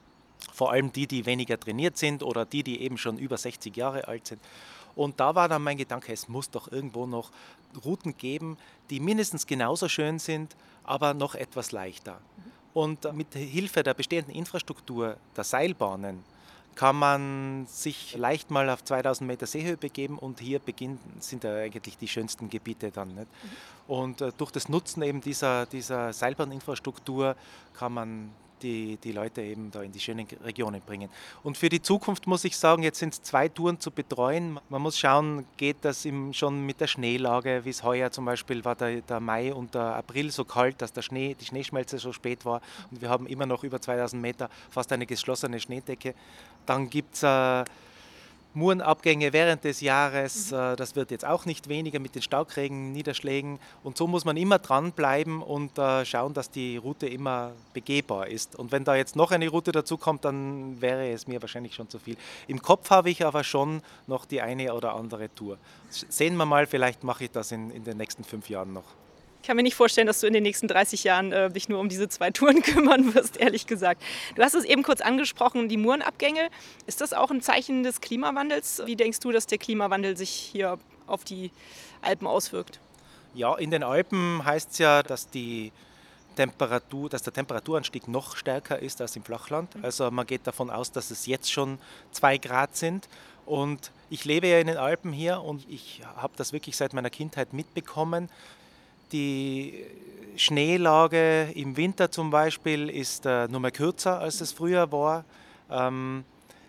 Vor 0.54 0.72
allem 0.72 0.94
die, 0.94 1.08
die 1.08 1.26
weniger 1.26 1.60
trainiert 1.60 1.98
sind 1.98 2.24
oder 2.24 2.46
die, 2.46 2.64
die 2.64 2.82
eben 2.82 2.98
schon 2.98 3.18
über 3.18 3.38
60 3.38 3.76
Jahre 3.76 4.08
alt 4.08 4.28
sind. 4.28 4.42
Und 4.96 5.20
da 5.20 5.36
war 5.36 5.48
dann 5.48 5.64
mein 5.64 5.78
Gedanke, 5.78 6.14
es 6.14 6.28
muss 6.28 6.50
doch 6.50 6.72
irgendwo 6.72 7.06
noch 7.06 7.32
Routen 7.86 8.18
geben, 8.18 8.58
die 8.90 9.00
mindestens 9.00 9.48
genauso 9.48 9.88
schön 9.88 10.20
sind, 10.20 10.56
aber 10.84 11.14
noch 11.14 11.36
etwas 11.36 11.72
leichter. 11.72 12.20
Und 12.80 13.14
mit 13.14 13.34
Hilfe 13.34 13.84
der 13.84 13.94
bestehenden 13.94 14.34
Infrastruktur 14.34 15.18
der 15.36 15.44
Seilbahnen 15.44 16.24
kann 16.76 16.96
man 16.96 17.68
sich 17.68 18.16
leicht 18.16 18.52
mal 18.52 18.70
auf 18.70 18.86
2000 18.86 19.28
Meter 19.28 19.48
Seehöhe 19.48 19.76
begeben 19.76 20.18
und 20.18 20.40
hier 20.40 20.60
beginnt, 20.60 21.02
sind 21.20 21.44
ja 21.44 21.58
eigentlich 21.58 21.98
die 21.98 22.08
schönsten 22.08 22.50
Gebiete 22.50 22.90
dann. 22.90 23.16
Nicht? 23.16 23.28
Und 23.86 24.22
äh, 24.22 24.32
durch 24.38 24.52
das 24.52 24.70
Nutzen 24.70 25.04
eben 25.04 25.20
dieser, 25.20 25.66
dieser 25.66 26.14
Seilbahninfrastruktur 26.14 27.36
kann 27.74 27.92
man 27.92 28.30
die, 28.62 28.98
die 28.98 29.12
Leute 29.12 29.42
eben 29.42 29.72
da 29.72 29.82
in 29.82 29.92
die 29.92 30.00
schönen 30.00 30.28
Regionen 30.44 30.82
bringen. 30.82 31.10
Und 31.44 31.58
für 31.58 31.70
die 31.70 31.82
Zukunft 31.82 32.28
muss 32.28 32.44
ich 32.44 32.58
sagen, 32.58 32.84
jetzt 32.84 33.00
sind 33.00 33.14
es 33.14 33.22
zwei 33.22 33.50
Touren 33.50 33.80
zu 33.80 33.92
betreuen. 33.92 34.60
Man 34.70 34.82
muss 34.82 34.98
schauen, 34.98 35.46
geht 35.58 35.78
das 35.82 36.06
im, 36.06 36.34
schon 36.34 36.66
mit 36.66 36.80
der 36.82 36.88
Schneelage, 36.88 37.62
wie 37.64 37.70
es 37.70 37.84
heuer 37.84 38.12
zum 38.12 38.26
Beispiel 38.26 38.64
war 38.66 38.76
der, 38.76 39.02
der, 39.02 39.20
Mai 39.20 39.54
und 39.54 39.76
der 39.76 39.96
April 39.96 40.32
so 40.32 40.46
kalt, 40.46 40.82
dass 40.82 40.94
der 40.94 41.02
Schnee, 41.02 41.36
die 41.40 41.46
Schneeschmelze 41.46 41.98
so 41.98 42.14
spät 42.14 42.46
war 42.46 42.62
und 42.92 43.02
wir 43.02 43.10
haben 43.10 43.28
immer 43.28 43.46
noch 43.46 43.64
über 43.64 43.82
2000 43.82 44.22
Meter 44.22 44.50
fast 44.70 44.92
eine 44.92 45.06
geschlossene 45.06 45.60
Schneedecke. 45.60 46.14
Dann 46.66 46.90
gibt 46.90 47.16
es 47.16 47.24
äh, 47.24 47.64
Murenabgänge 48.54 49.32
während 49.32 49.64
des 49.64 49.82
Jahres, 49.82 50.52
mhm. 50.52 50.58
Äh, 50.58 50.76
das 50.76 50.96
wird 50.96 51.12
jetzt 51.12 51.26
auch 51.26 51.46
nicht 51.46 51.70
weniger 51.70 52.00
mit 52.00 52.16
den 52.16 52.22
Starkregen, 52.22 52.92
Niederschlägen. 52.92 53.60
Und 53.84 53.98
so 53.98 54.08
muss 54.08 54.26
man 54.26 54.38
immer 54.38 54.60
dranbleiben 54.60 55.42
und 55.42 55.78
äh, 55.78 56.06
schauen, 56.06 56.34
dass 56.34 56.50
die 56.50 56.78
Route 56.78 57.08
immer 57.08 57.52
begehbar 57.74 58.28
ist. 58.28 58.56
Und 58.56 58.72
wenn 58.72 58.84
da 58.84 58.96
jetzt 58.96 59.16
noch 59.16 59.32
eine 59.32 59.48
Route 59.48 59.72
dazu 59.72 59.98
kommt, 59.98 60.26
dann 60.26 60.82
wäre 60.82 61.10
es 61.12 61.28
mir 61.28 61.42
wahrscheinlich 61.42 61.76
schon 61.76 61.90
zu 61.90 62.00
viel. 62.00 62.18
Im 62.48 62.62
Kopf 62.62 62.90
habe 62.90 63.10
ich 63.10 63.26
aber 63.26 63.44
schon 63.44 63.82
noch 64.08 64.26
die 64.26 64.42
eine 64.42 64.74
oder 64.74 64.96
andere 64.96 65.34
Tour. 65.34 65.58
Sehen 65.90 66.36
wir 66.36 66.46
mal, 66.46 66.66
vielleicht 66.66 67.04
mache 67.04 67.26
ich 67.26 67.32
das 67.32 67.52
in, 67.52 67.72
in 67.72 67.84
den 67.84 67.98
nächsten 67.98 68.24
fünf 68.24 68.50
Jahren 68.50 68.74
noch. 68.74 68.84
Ich 69.42 69.48
kann 69.48 69.56
mir 69.56 69.64
nicht 69.64 69.76
vorstellen, 69.76 70.08
dass 70.08 70.20
du 70.20 70.28
in 70.28 70.34
den 70.34 70.44
nächsten 70.44 70.68
30 70.68 71.04
Jahren 71.04 71.32
äh, 71.32 71.50
dich 71.50 71.70
nur 71.70 71.80
um 71.80 71.90
diese 71.90 72.10
zwei 72.10 72.30
Touren 72.30 72.62
kümmern 72.64 73.14
wirst, 73.16 73.38
ehrlich 73.38 73.68
gesagt. 73.68 74.02
Du 74.36 74.44
hast 74.44 74.54
es 74.54 74.66
eben 74.66 74.84
kurz 74.84 75.02
angesprochen, 75.02 75.70
die 75.70 75.78
Murenabgänge. 75.78 76.50
Ist 76.88 77.02
das 77.02 77.14
auch 77.14 77.32
ein 77.32 77.42
Zeichen 77.42 77.84
des 77.84 78.02
Klimawandels? 78.02 78.82
Wie 78.86 78.96
denkst 78.96 79.20
du, 79.20 79.32
dass 79.32 79.48
der 79.48 79.58
Klimawandel 79.58 80.18
sich 80.18 80.30
hier 80.30 80.78
auf 81.08 81.24
die 81.24 81.52
Alpen 82.02 82.28
auswirkt? 82.28 82.80
Ja, 83.34 83.56
in 83.58 83.72
den 83.72 83.84
Alpen 83.84 84.44
heißt 84.44 84.72
es 84.72 84.78
ja, 84.80 85.04
dass 85.04 85.30
die 85.30 85.72
Temperatur, 86.36 87.10
dass 87.10 87.24
der 87.24 87.34
Temperaturanstieg 87.34 88.08
noch 88.08 88.36
stärker 88.36 88.80
ist 88.80 89.02
als 89.02 89.16
im 89.16 89.24
Flachland. 89.24 89.76
Mhm. 89.76 89.86
Also 89.86 90.10
man 90.12 90.26
geht 90.26 90.48
davon 90.48 90.70
aus, 90.70 90.92
dass 90.92 91.12
es 91.12 91.26
jetzt 91.26 91.52
schon 91.52 91.80
zwei 92.12 92.38
Grad 92.38 92.76
sind. 92.76 93.08
Und 93.46 93.92
ich 94.10 94.26
lebe 94.26 94.48
ja 94.48 94.60
in 94.60 94.68
den 94.68 94.78
Alpen 94.78 95.12
hier 95.12 95.42
und 95.42 95.68
ich 95.70 96.02
habe 96.16 96.34
das 96.38 96.54
wirklich 96.54 96.78
seit 96.78 96.94
meiner 96.94 97.10
Kindheit 97.10 97.54
mitbekommen. 97.54 98.30
Die 99.12 99.86
Schneelage 100.36 101.52
im 101.56 101.76
Winter 101.76 102.12
zum 102.12 102.30
Beispiel 102.30 102.90
ist 102.90 103.26
äh, 103.26 103.48
nur 103.48 103.60
mehr 103.60 103.72
kürzer, 103.72 104.20
als 104.20 104.40
es 104.40 104.52
früher 104.52 104.92
war. 104.92 105.26
Ähm, 105.70 106.24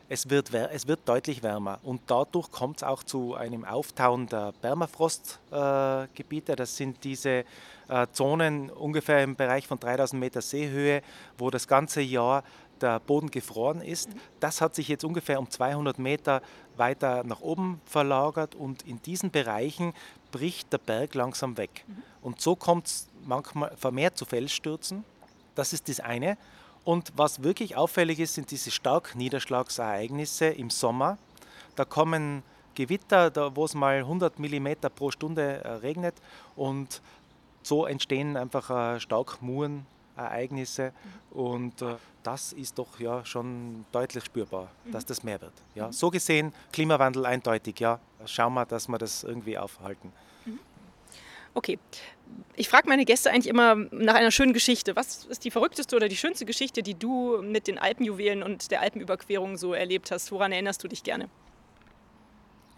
es, 0.08 0.28
wird, 0.30 0.52
es 0.52 0.88
wird 0.88 1.00
deutlich 1.06 1.42
wärmer 1.42 1.78
und 1.82 2.00
dadurch 2.06 2.50
kommt 2.50 2.78
es 2.78 2.82
auch 2.82 3.02
zu 3.04 3.34
einem 3.34 3.64
Auftauen 3.64 4.26
der 4.26 4.52
Permafrostgebiete. 4.60 6.52
Äh, 6.52 6.56
das 6.56 6.76
sind 6.76 7.04
diese 7.04 7.44
äh, 7.88 8.06
Zonen 8.12 8.70
ungefähr 8.70 9.22
im 9.22 9.36
Bereich 9.36 9.66
von 9.66 9.78
3000 9.78 10.18
Meter 10.18 10.40
Seehöhe, 10.40 11.02
wo 11.36 11.50
das 11.50 11.68
ganze 11.68 12.00
Jahr 12.00 12.42
der 12.80 13.00
Boden 13.00 13.30
gefroren 13.30 13.80
ist. 13.80 14.10
Das 14.40 14.60
hat 14.60 14.74
sich 14.74 14.88
jetzt 14.88 15.04
ungefähr 15.04 15.38
um 15.38 15.50
200 15.50 15.98
Meter 15.98 16.42
weiter 16.76 17.24
nach 17.24 17.40
oben 17.40 17.80
verlagert 17.84 18.54
und 18.54 18.82
in 18.82 19.00
diesen 19.02 19.30
Bereichen 19.30 19.92
bricht 20.30 20.72
der 20.72 20.78
Berg 20.78 21.14
langsam 21.14 21.56
weg. 21.56 21.84
Mhm. 21.86 22.02
Und 22.22 22.40
so 22.40 22.56
kommt 22.56 22.86
es 22.86 23.08
manchmal 23.24 23.76
vermehrt 23.76 24.16
zu 24.16 24.24
Felsstürzen. 24.24 25.04
Das 25.54 25.72
ist 25.72 25.88
das 25.88 26.00
eine. 26.00 26.36
Und 26.84 27.12
was 27.16 27.42
wirklich 27.42 27.76
auffällig 27.76 28.20
ist, 28.20 28.34
sind 28.34 28.50
diese 28.50 28.70
Starkniederschlagsereignisse 28.70 30.46
im 30.46 30.70
Sommer. 30.70 31.18
Da 31.76 31.84
kommen 31.84 32.42
Gewitter, 32.74 33.30
da, 33.30 33.54
wo 33.54 33.64
es 33.64 33.74
mal 33.74 33.98
100 33.98 34.38
mm 34.38 34.68
pro 34.94 35.10
Stunde 35.10 35.62
äh, 35.64 35.68
regnet 35.68 36.14
und 36.56 37.02
so 37.62 37.84
entstehen 37.84 38.36
einfach 38.36 38.70
äh, 38.70 39.00
Starkmurenereignisse 39.00 39.99
mhm. 40.20 41.40
und 41.40 41.82
äh, 41.82 41.96
das 42.22 42.52
ist 42.52 42.78
doch 42.78 42.98
ja 43.00 43.24
schon 43.24 43.84
deutlich 43.92 44.24
spürbar, 44.24 44.68
mhm. 44.84 44.92
dass 44.92 45.06
das 45.06 45.22
mehr 45.22 45.40
wird. 45.40 45.54
Ja. 45.74 45.88
Mhm. 45.88 45.92
So 45.92 46.10
gesehen, 46.10 46.52
Klimawandel 46.72 47.26
eindeutig, 47.26 47.80
ja. 47.80 47.98
Schauen 48.26 48.54
wir, 48.54 48.66
dass 48.66 48.88
wir 48.88 48.98
das 48.98 49.24
irgendwie 49.24 49.56
aufhalten. 49.56 50.12
Okay. 51.54 51.78
Ich 52.54 52.68
frage 52.68 52.88
meine 52.88 53.04
Gäste 53.04 53.30
eigentlich 53.30 53.48
immer 53.48 53.74
nach 53.74 54.14
einer 54.14 54.30
schönen 54.30 54.52
Geschichte. 54.52 54.94
Was 54.94 55.24
ist 55.24 55.44
die 55.44 55.50
verrückteste 55.50 55.96
oder 55.96 56.08
die 56.08 56.16
schönste 56.16 56.44
Geschichte, 56.44 56.82
die 56.82 56.94
du 56.94 57.42
mit 57.42 57.66
den 57.66 57.78
Alpenjuwelen 57.78 58.42
und 58.44 58.70
der 58.70 58.82
Alpenüberquerung 58.82 59.56
so 59.56 59.74
erlebt 59.74 60.12
hast? 60.12 60.30
Woran 60.30 60.52
erinnerst 60.52 60.84
du 60.84 60.88
dich 60.88 61.02
gerne? 61.02 61.28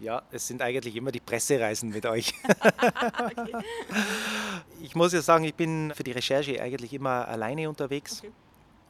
Ja, 0.03 0.21
es 0.31 0.45
sind 0.45 0.61
eigentlich 0.61 0.97
immer 0.97 1.13
die 1.13 1.21
Pressereisen 1.21 1.89
mit 1.89 2.05
euch. 2.05 2.33
okay. 2.49 3.55
Ich 4.81 4.95
muss 4.95 5.13
ja 5.13 5.21
sagen, 5.21 5.45
ich 5.45 5.55
bin 5.55 5.93
für 5.95 6.03
die 6.03 6.11
Recherche 6.11 6.61
eigentlich 6.61 6.93
immer 6.93 7.25
alleine 7.25 7.69
unterwegs. 7.69 8.19
Okay. 8.19 8.31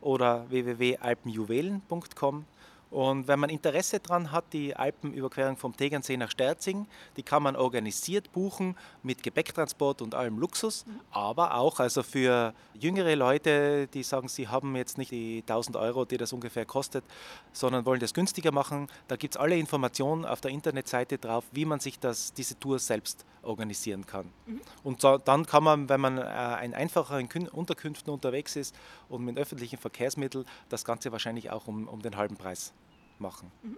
oder 0.05 0.45
www.alpenjuwelen.com 0.49 2.45
Und 2.91 3.27
wenn 3.27 3.39
man 3.39 3.49
Interesse 3.49 3.99
daran 3.99 4.31
hat, 4.31 4.45
die 4.53 4.75
Alpenüberquerung 4.75 5.57
vom 5.57 5.75
Tegernsee 5.75 6.17
nach 6.17 6.31
Sterzing, 6.31 6.87
die 7.17 7.23
kann 7.23 7.43
man 7.43 7.55
organisiert 7.55 8.31
buchen 8.31 8.75
mit 9.03 9.23
Gepäcktransport 9.23 10.01
und 10.01 10.15
allem 10.15 10.37
Luxus, 10.37 10.85
aber 11.11 11.55
auch 11.55 11.79
also 11.79 12.03
für 12.03 12.53
jüngere 12.73 13.15
Leute, 13.15 13.87
die 13.87 14.03
sagen, 14.03 14.27
sie 14.27 14.47
haben 14.47 14.75
jetzt 14.75 14.97
nicht 14.97 15.11
die 15.11 15.41
1000 15.41 15.75
Euro, 15.77 16.05
die 16.05 16.17
das 16.17 16.31
ungefähr 16.33 16.65
kostet, 16.65 17.03
sondern 17.51 17.85
wollen 17.85 17.99
das 17.99 18.13
günstiger 18.13 18.51
machen. 18.51 18.87
Da 19.07 19.15
gibt 19.15 19.35
es 19.35 19.41
alle 19.41 19.57
Informationen 19.57 20.25
auf 20.25 20.41
der 20.41 20.51
Internetseite 20.51 21.17
drauf, 21.17 21.43
wie 21.51 21.65
man 21.65 21.79
sich 21.79 21.99
das, 21.99 22.33
diese 22.33 22.57
Tour 22.59 22.79
selbst 22.79 23.25
organisieren 23.41 24.05
kann. 24.05 24.31
Mhm. 24.45 24.61
Und 24.83 25.01
so, 25.01 25.17
dann 25.17 25.45
kann 25.45 25.63
man, 25.63 25.89
wenn 25.89 26.01
man 26.01 26.17
äh, 26.17 26.65
in 26.65 26.73
einfacheren 26.73 27.27
Unterkünften 27.49 28.11
unterwegs 28.11 28.55
ist 28.55 28.75
und 29.09 29.23
mit 29.23 29.37
öffentlichen 29.37 29.77
Verkehrsmitteln, 29.77 30.45
das 30.69 30.83
Ganze 30.85 31.11
wahrscheinlich 31.11 31.51
auch 31.51 31.67
um, 31.67 31.87
um 31.87 32.01
den 32.01 32.17
halben 32.17 32.37
Preis 32.37 32.73
machen. 33.19 33.51
Mhm. 33.63 33.77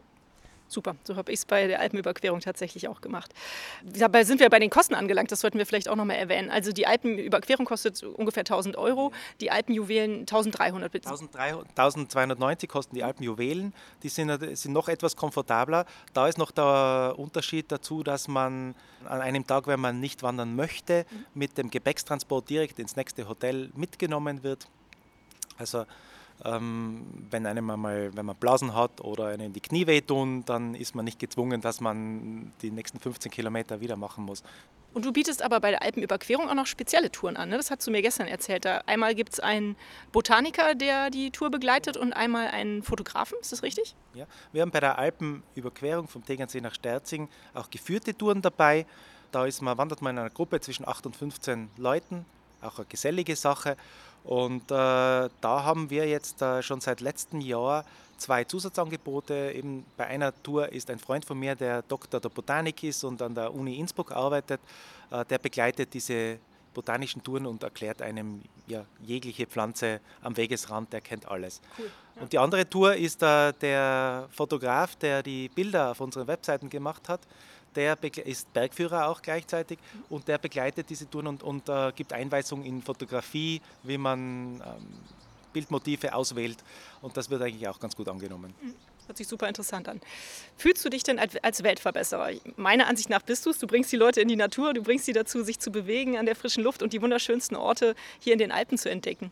Super, 0.69 0.95
so 1.05 1.15
habe 1.15 1.31
ich 1.31 1.39
es 1.39 1.45
bei 1.45 1.67
der 1.67 1.79
Alpenüberquerung 1.79 2.41
tatsächlich 2.41 2.89
auch 2.89 2.99
gemacht. 2.99 3.33
Dabei 3.83 4.25
sind 4.25 4.41
wir 4.41 4.49
bei 4.49 4.59
den 4.59 4.69
Kosten 4.69 4.95
angelangt, 4.95 5.31
das 5.31 5.39
sollten 5.39 5.57
wir 5.57 5.65
vielleicht 5.65 5.87
auch 5.87 5.95
nochmal 5.95 6.17
erwähnen. 6.17 6.49
Also 6.49 6.73
die 6.73 6.85
Alpenüberquerung 6.85 7.65
kostet 7.65 8.03
ungefähr 8.03 8.41
1000 8.41 8.75
Euro, 8.75 9.13
die 9.39 9.49
Alpenjuwelen 9.49 10.21
1300. 10.21 10.93
1290 11.07 12.69
kosten 12.69 12.95
die 12.95 13.03
Alpenjuwelen, 13.03 13.73
die 14.03 14.09
sind, 14.09 14.57
sind 14.57 14.73
noch 14.73 14.89
etwas 14.89 15.15
komfortabler. 15.15 15.85
Da 16.13 16.27
ist 16.27 16.37
noch 16.37 16.51
der 16.51 17.15
Unterschied 17.17 17.71
dazu, 17.71 18.03
dass 18.03 18.27
man 18.27 18.75
an 19.05 19.21
einem 19.21 19.47
Tag, 19.47 19.67
wenn 19.67 19.79
man 19.79 20.01
nicht 20.01 20.21
wandern 20.21 20.55
möchte, 20.55 21.05
mhm. 21.09 21.25
mit 21.33 21.57
dem 21.57 21.69
Gepäckstransport 21.69 22.49
direkt 22.49 22.77
ins 22.79 22.97
nächste 22.97 23.29
Hotel 23.29 23.71
mitgenommen 23.75 24.43
wird. 24.43 24.67
Also 25.57 25.85
wenn 26.43 27.45
einem 27.45 27.69
einmal, 27.69 28.15
wenn 28.15 28.25
man 28.25 28.35
Blasen 28.35 28.75
hat 28.75 29.01
oder 29.01 29.27
einem 29.27 29.53
die 29.53 29.59
Knie 29.59 29.87
wehtun, 29.87 30.45
dann 30.45 30.75
ist 30.75 30.95
man 30.95 31.03
nicht 31.05 31.19
gezwungen, 31.19 31.61
dass 31.61 31.81
man 31.81 32.51
die 32.61 32.69
nächsten 32.71 32.99
15 32.99 33.31
Kilometer 33.31 33.81
wieder 33.81 33.95
machen 33.95 34.23
muss. 34.23 34.43
Und 34.93 35.05
du 35.05 35.11
bietest 35.11 35.43
aber 35.43 35.59
bei 35.59 35.71
der 35.71 35.83
Alpenüberquerung 35.83 36.49
auch 36.49 36.55
noch 36.55 36.65
spezielle 36.65 37.11
Touren 37.11 37.37
an. 37.37 37.49
Ne? 37.49 37.57
Das 37.57 37.69
hast 37.69 37.85
du 37.85 37.91
mir 37.91 38.01
gestern 38.01 38.27
erzählt. 38.27 38.65
Da 38.65 38.81
einmal 38.87 39.13
gibt 39.13 39.33
es 39.33 39.39
einen 39.39 39.75
Botaniker, 40.11 40.73
der 40.73 41.09
die 41.09 41.29
Tour 41.29 41.51
begleitet 41.51 41.97
und 41.97 42.13
einmal 42.13 42.47
einen 42.47 42.81
Fotografen. 42.81 43.37
Ist 43.39 43.51
das 43.51 43.61
richtig? 43.61 43.95
Ja, 44.15 44.25
wir 44.53 44.61
haben 44.61 44.71
bei 44.71 44.79
der 44.79 44.97
Alpenüberquerung 44.97 46.07
vom 46.07 46.25
Tegernsee 46.25 46.61
nach 46.61 46.73
Sterzing 46.73 47.29
auch 47.53 47.69
geführte 47.69 48.17
Touren 48.17 48.41
dabei. 48.41 48.85
Da 49.31 49.45
ist 49.45 49.61
man, 49.61 49.77
wandert 49.77 50.01
man 50.01 50.15
in 50.15 50.19
einer 50.19 50.29
Gruppe 50.29 50.59
zwischen 50.61 50.87
8 50.87 51.05
und 51.05 51.15
15 51.15 51.69
Leuten, 51.77 52.25
auch 52.61 52.77
eine 52.77 52.87
gesellige 52.87 53.35
Sache. 53.35 53.77
Und 54.27 54.63
äh, 54.63 54.75
da 54.75 55.29
haben 55.41 55.89
wir 55.89 56.05
jetzt 56.05 56.41
äh, 56.41 56.61
schon 56.61 56.81
seit 56.81 56.99
letztem 56.99 57.39
Jahr 57.39 57.85
zwei 58.17 58.43
Zusatzangebote. 58.43 59.53
Eben 59.55 59.85
bei 59.95 60.05
einer 60.07 60.33
Tour 60.43 60.69
ist 60.69 60.89
ein 60.89 60.99
Freund 60.99 61.23
von 61.23 61.39
mir, 61.39 61.55
der 61.55 61.81
Doktor 61.83 62.19
der 62.19 62.27
Botanik 62.27 62.83
ist 62.83 63.05
und 63.05 63.21
an 63.21 63.33
der 63.33 63.53
Uni 63.53 63.79
Innsbruck 63.79 64.11
arbeitet. 64.11 64.59
Äh, 65.11 65.23
der 65.23 65.37
begleitet 65.37 65.93
diese 65.93 66.39
botanischen 66.73 67.23
Touren 67.23 67.45
und 67.45 67.63
erklärt 67.63 68.01
einem 68.01 68.41
ja, 68.67 68.85
jegliche 69.01 69.47
Pflanze 69.47 70.01
am 70.21 70.35
Wegesrand, 70.35 70.91
der 70.91 70.99
kennt 70.99 71.25
alles. 71.25 71.61
Cool, 71.77 71.85
ja. 71.85 72.21
Und 72.21 72.33
die 72.33 72.37
andere 72.37 72.69
Tour 72.69 72.95
ist 72.95 73.23
äh, 73.23 73.53
der 73.53 74.27
Fotograf, 74.31 74.97
der 74.97 75.23
die 75.23 75.47
Bilder 75.47 75.91
auf 75.91 76.01
unseren 76.01 76.27
Webseiten 76.27 76.69
gemacht 76.69 77.07
hat 77.07 77.21
der 77.75 77.97
ist 78.25 78.51
Bergführer 78.53 79.07
auch 79.07 79.21
gleichzeitig 79.21 79.77
und 80.09 80.27
der 80.27 80.37
begleitet 80.37 80.89
diese 80.89 81.09
Touren 81.09 81.27
und, 81.27 81.43
und 81.43 81.69
äh, 81.69 81.91
gibt 81.95 82.13
Einweisungen 82.13 82.65
in 82.65 82.81
Fotografie, 82.81 83.61
wie 83.83 83.97
man 83.97 84.55
ähm, 84.55 84.61
Bildmotive 85.53 86.13
auswählt 86.13 86.57
und 87.01 87.15
das 87.15 87.29
wird 87.29 87.41
eigentlich 87.41 87.67
auch 87.67 87.79
ganz 87.79 87.95
gut 87.95 88.07
angenommen. 88.09 88.53
Mhm. 88.61 88.73
Hört 89.07 89.17
sich 89.17 89.27
super 89.27 89.47
interessant 89.47 89.87
an. 89.87 90.01
Fühlst 90.57 90.83
du 90.83 90.89
dich 90.89 91.01
denn 91.01 91.17
als 91.17 91.63
Weltverbesserer? 91.63 92.31
Meiner 92.57 92.87
Ansicht 92.87 93.09
nach 93.09 93.21
bist 93.21 93.45
du 93.45 93.51
es. 93.51 93.57
Du 93.57 93.65
bringst 93.65 93.89
die 93.91 93.95
Leute 93.95 94.19
in 94.19 94.27
die 94.27 94.35
Natur, 94.35 94.73
du 94.73 94.83
bringst 94.83 95.05
sie 95.05 95.13
dazu, 95.13 95.43
sich 95.43 95.59
zu 95.59 95.71
bewegen 95.71 96.17
an 96.17 96.25
der 96.25 96.35
frischen 96.35 96.61
Luft 96.61 96.83
und 96.83 96.91
die 96.91 97.01
wunderschönsten 97.01 97.55
Orte 97.55 97.95
hier 98.19 98.33
in 98.33 98.39
den 98.39 98.51
Alpen 98.51 98.77
zu 98.77 98.89
entdecken. 98.89 99.31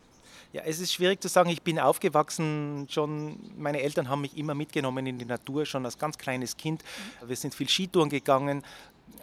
Ja, 0.56 0.62
es 0.64 0.80
ist 0.80 0.94
schwierig 0.94 1.20
zu 1.20 1.28
sagen. 1.28 1.50
Ich 1.50 1.60
bin 1.60 1.78
aufgewachsen 1.78 2.86
schon, 2.88 3.38
meine 3.58 3.82
Eltern 3.82 4.08
haben 4.08 4.22
mich 4.22 4.38
immer 4.38 4.54
mitgenommen 4.54 5.06
in 5.06 5.18
die 5.18 5.26
Natur, 5.26 5.66
schon 5.66 5.84
als 5.84 5.98
ganz 5.98 6.16
kleines 6.16 6.56
Kind. 6.56 6.82
Wir 7.22 7.36
sind 7.36 7.54
viel 7.54 7.68
Skitouren 7.68 8.08
gegangen, 8.08 8.62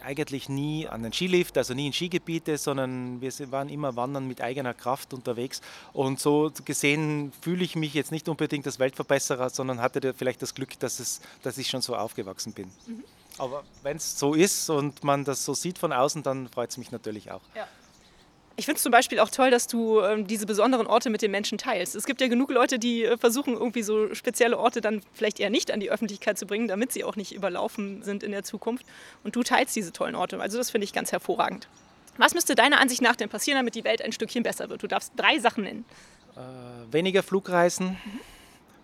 eigentlich 0.00 0.48
nie 0.48 0.86
an 0.86 1.02
den 1.02 1.12
Skilift, 1.12 1.58
also 1.58 1.74
nie 1.74 1.88
in 1.88 1.92
Skigebiete, 1.92 2.56
sondern 2.56 3.20
wir 3.20 3.32
waren 3.50 3.68
immer 3.68 3.96
wandern 3.96 4.28
mit 4.28 4.42
eigener 4.42 4.74
Kraft 4.74 5.12
unterwegs. 5.12 5.60
Und 5.92 6.20
so 6.20 6.52
gesehen 6.64 7.32
fühle 7.40 7.64
ich 7.64 7.74
mich 7.74 7.94
jetzt 7.94 8.12
nicht 8.12 8.28
unbedingt 8.28 8.64
als 8.66 8.78
Weltverbesserer, 8.78 9.50
sondern 9.50 9.80
hatte 9.80 10.14
vielleicht 10.14 10.40
das 10.40 10.54
Glück, 10.54 10.78
dass, 10.78 11.00
es, 11.00 11.20
dass 11.42 11.58
ich 11.58 11.66
schon 11.66 11.82
so 11.82 11.96
aufgewachsen 11.96 12.52
bin. 12.52 12.70
Mhm. 12.86 13.02
Aber 13.38 13.64
wenn 13.82 13.96
es 13.96 14.16
so 14.16 14.34
ist 14.34 14.70
und 14.70 15.02
man 15.02 15.24
das 15.24 15.44
so 15.44 15.52
sieht 15.52 15.78
von 15.78 15.92
außen, 15.92 16.22
dann 16.22 16.48
freut 16.48 16.70
es 16.70 16.76
mich 16.76 16.92
natürlich 16.92 17.32
auch. 17.32 17.42
Ja. 17.56 17.66
Ich 18.56 18.66
finde 18.66 18.76
es 18.76 18.82
zum 18.82 18.92
Beispiel 18.92 19.18
auch 19.18 19.30
toll, 19.30 19.50
dass 19.50 19.66
du 19.66 20.00
ähm, 20.00 20.26
diese 20.26 20.46
besonderen 20.46 20.86
Orte 20.86 21.10
mit 21.10 21.22
den 21.22 21.32
Menschen 21.32 21.58
teilst. 21.58 21.96
Es 21.96 22.04
gibt 22.04 22.20
ja 22.20 22.28
genug 22.28 22.50
Leute, 22.50 22.78
die 22.78 23.04
äh, 23.04 23.16
versuchen, 23.16 23.54
irgendwie 23.54 23.82
so 23.82 24.14
spezielle 24.14 24.58
Orte 24.58 24.80
dann 24.80 25.02
vielleicht 25.12 25.40
eher 25.40 25.50
nicht 25.50 25.72
an 25.72 25.80
die 25.80 25.90
Öffentlichkeit 25.90 26.38
zu 26.38 26.46
bringen, 26.46 26.68
damit 26.68 26.92
sie 26.92 27.02
auch 27.02 27.16
nicht 27.16 27.34
überlaufen 27.34 28.02
sind 28.02 28.22
in 28.22 28.30
der 28.30 28.44
Zukunft. 28.44 28.86
Und 29.24 29.34
du 29.34 29.42
teilst 29.42 29.74
diese 29.74 29.92
tollen 29.92 30.14
Orte. 30.14 30.40
Also 30.40 30.56
das 30.56 30.70
finde 30.70 30.84
ich 30.84 30.92
ganz 30.92 31.10
hervorragend. 31.10 31.68
Was 32.16 32.34
müsste 32.34 32.54
deiner 32.54 32.80
Ansicht 32.80 33.02
nach 33.02 33.16
denn 33.16 33.28
passieren, 33.28 33.58
damit 33.58 33.74
die 33.74 33.82
Welt 33.82 34.00
ein 34.02 34.12
Stückchen 34.12 34.44
besser 34.44 34.70
wird? 34.70 34.84
Du 34.84 34.86
darfst 34.86 35.12
drei 35.16 35.40
Sachen 35.40 35.64
nennen. 35.64 35.84
Äh, 36.36 36.92
weniger 36.92 37.24
Flugreisen, 37.24 37.88
mhm. 38.04 38.20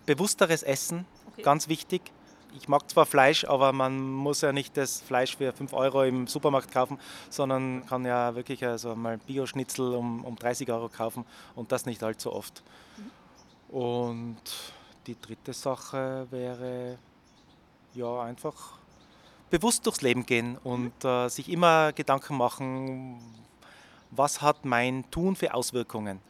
bewussteres 0.04 0.64
Essen, 0.64 1.06
okay. 1.33 1.42
ganz 1.42 1.68
wichtig 1.68 2.02
ich 2.57 2.69
mag 2.69 2.89
zwar 2.91 3.07
Fleisch, 3.07 3.45
aber 3.45 3.73
man 3.73 4.01
muss 4.13 4.41
ja 4.41 4.53
nicht 4.53 4.77
das 4.77 5.01
Fleisch 5.01 5.37
für 5.37 5.53
5 5.53 5.73
Euro 5.73 6.05
im 6.05 6.27
Supermarkt 6.27 6.73
kaufen, 6.73 6.99
sondern 7.29 7.85
kann 7.87 8.05
ja 8.05 8.35
wirklich 8.35 8.65
also 8.65 8.95
mal 8.95 9.19
Bio-Schnitzel 9.19 9.95
um, 9.95 10.25
um 10.25 10.37
30 10.37 10.71
Euro 10.71 10.89
kaufen 10.89 11.25
und 11.55 11.73
das 11.73 11.87
nicht 11.87 12.03
allzu 12.03 12.33
oft. 12.33 12.63
Und 13.69 14.41
die 15.07 15.21
dritte 15.21 15.53
Sache 15.53 16.27
wäre 16.31 16.99
ja 17.95 18.23
einfach 18.23 18.79
bewusst 19.51 19.87
durchs 19.87 20.03
Leben 20.03 20.27
gehen 20.27 20.57
und 20.63 21.05
äh, 21.05 21.29
sich 21.29 21.49
immer 21.49 21.93
Gedanken 21.93 22.37
machen, 22.37 23.21
was 24.11 24.43
hat 24.43 24.65
mein 24.65 25.09
Tun 25.11 25.37
für 25.37 25.55
Auswirkungen. 25.55 26.21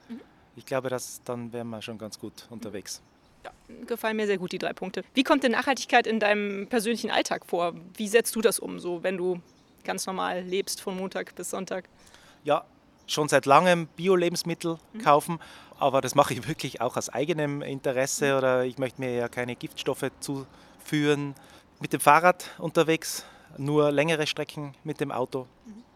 Ich 0.56 0.66
glaube, 0.66 0.88
dass 0.88 1.22
dann 1.24 1.52
wären 1.52 1.68
wir 1.68 1.80
schon 1.80 1.98
ganz 1.98 2.18
gut 2.18 2.46
unterwegs. 2.50 3.02
Ja, 3.44 3.52
gefallen 3.86 4.16
mir 4.16 4.26
sehr 4.26 4.38
gut 4.38 4.52
die 4.52 4.58
drei 4.58 4.72
Punkte. 4.72 5.02
Wie 5.14 5.22
kommt 5.22 5.42
denn 5.44 5.52
Nachhaltigkeit 5.52 6.06
in 6.06 6.20
deinem 6.20 6.66
persönlichen 6.68 7.10
Alltag 7.10 7.46
vor? 7.46 7.74
Wie 7.96 8.08
setzt 8.08 8.34
du 8.36 8.40
das 8.40 8.58
um, 8.58 8.78
so 8.78 9.02
wenn 9.02 9.16
du 9.16 9.40
ganz 9.84 10.06
normal 10.06 10.42
lebst 10.42 10.80
von 10.80 10.96
Montag 10.96 11.34
bis 11.34 11.50
Sonntag? 11.50 11.88
Ja, 12.44 12.64
schon 13.06 13.28
seit 13.28 13.46
langem 13.46 13.86
Bio-Lebensmittel 13.88 14.78
mhm. 14.92 14.98
kaufen, 14.98 15.38
aber 15.78 16.00
das 16.00 16.14
mache 16.14 16.34
ich 16.34 16.48
wirklich 16.48 16.80
auch 16.80 16.96
aus 16.96 17.08
eigenem 17.08 17.62
Interesse 17.62 18.32
mhm. 18.32 18.38
oder 18.38 18.64
ich 18.64 18.78
möchte 18.78 19.00
mir 19.00 19.14
ja 19.14 19.28
keine 19.28 19.56
Giftstoffe 19.56 20.10
zuführen. 20.20 21.34
Mit 21.80 21.94
dem 21.94 22.00
Fahrrad 22.00 22.50
unterwegs, 22.58 23.24
nur 23.56 23.90
längere 23.90 24.26
Strecken 24.26 24.74
mit 24.84 25.00
dem 25.00 25.10
Auto. 25.10 25.46
Mhm 25.64 25.89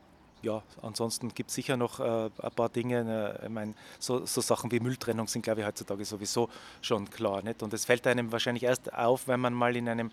ja, 0.44 0.62
ansonsten 0.83 1.35
gibt 1.35 1.50
es 1.50 1.57
sicher 1.57 1.76
noch 1.76 2.00
äh, 2.00 2.30
ein 2.42 2.52
paar 2.54 2.68
Dinge. 2.68 3.38
Äh, 3.40 3.46
ich 3.46 3.50
mein, 3.50 3.74
so, 3.98 4.26
so, 4.26 4.40
Sachen 4.40 4.70
wie 4.70 4.80
Mülltrennung 4.80 5.26
sind, 5.26 5.42
glaube 5.42 5.61
ich, 5.61 5.66
heutzutage 5.66 6.04
sowieso 6.04 6.48
schon 6.83 7.11
klar. 7.11 7.42
Nicht? 7.42 7.62
Und 7.62 7.72
es 7.72 7.85
fällt 7.85 8.07
einem 8.07 8.30
wahrscheinlich 8.30 8.64
erst 8.64 8.92
auf, 8.92 9.26
wenn 9.28 9.40
man 9.40 9.54
mal 9.54 9.74
in 9.74 9.88
einem 9.88 10.12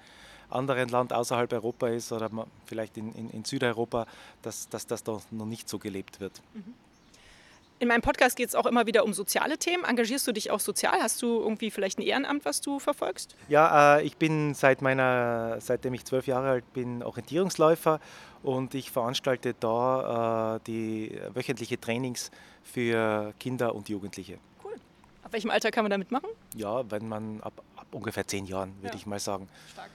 anderen 0.50 0.90
Land 0.90 1.14
außerhalb 1.14 1.52
Europa 1.54 1.88
ist 1.88 2.12
oder 2.12 2.30
vielleicht 2.66 2.98
in, 2.98 3.14
in, 3.14 3.30
in 3.30 3.46
Südeuropa, 3.46 4.06
dass, 4.42 4.68
dass 4.70 4.88
das 4.88 5.04
da 5.04 5.22
noch 5.32 5.46
nicht 5.46 5.70
so 5.70 5.80
gelebt 5.80 6.20
wird. 6.20 6.42
Mhm. 6.54 6.74
In 7.82 7.88
meinem 7.88 8.04
Podcast 8.04 8.36
geht 8.36 8.48
es 8.48 8.54
auch 8.54 8.68
immer 8.68 8.86
wieder 8.86 9.04
um 9.04 9.12
soziale 9.12 9.58
Themen. 9.58 9.86
Engagierst 9.86 10.28
du 10.28 10.32
dich 10.32 10.52
auch 10.52 10.60
sozial? 10.60 11.02
Hast 11.02 11.20
du 11.24 11.40
irgendwie 11.40 11.72
vielleicht 11.72 11.98
ein 11.98 12.04
Ehrenamt, 12.04 12.46
was 12.46 12.62
du 12.62 12.78
verfolgst? 12.78 13.36
Ja, 13.50 13.98
äh, 13.98 14.04
ich 14.04 14.18
bin 14.18 14.54
seit 14.54 14.84
meiner, 14.84 15.60
seitdem 15.62 15.96
ich 15.96 16.06
zwölf 16.06 16.28
Jahre 16.28 16.50
alt 16.52 16.74
bin, 16.74 17.02
Orientierungsläufer 17.02 18.00
und 18.44 18.76
ich 18.76 18.92
veranstalte 18.92 19.56
da 19.60 20.58
äh, 20.58 20.60
die 20.68 21.20
wöchentliche 21.34 21.82
Trainings 21.82 22.30
für 22.62 23.34
Kinder 23.40 23.74
und 23.74 23.90
Jugendliche. 23.90 24.38
Cool. 24.64 24.76
Ab 25.24 25.34
welchem 25.34 25.50
Alter 25.50 25.72
kann 25.72 25.84
man 25.84 25.90
da 25.90 25.98
mitmachen? 25.98 26.30
Ja, 26.56 26.84
wenn 26.92 27.10
man 27.10 27.42
ab, 27.42 27.64
ab 27.76 27.88
ungefähr 27.90 28.28
zehn 28.28 28.46
Jahren, 28.46 28.76
würde 28.76 28.90
ja. 28.90 29.00
ich 29.00 29.08
mal 29.08 29.18
sagen. 29.18 29.50
Stark. 29.74 29.90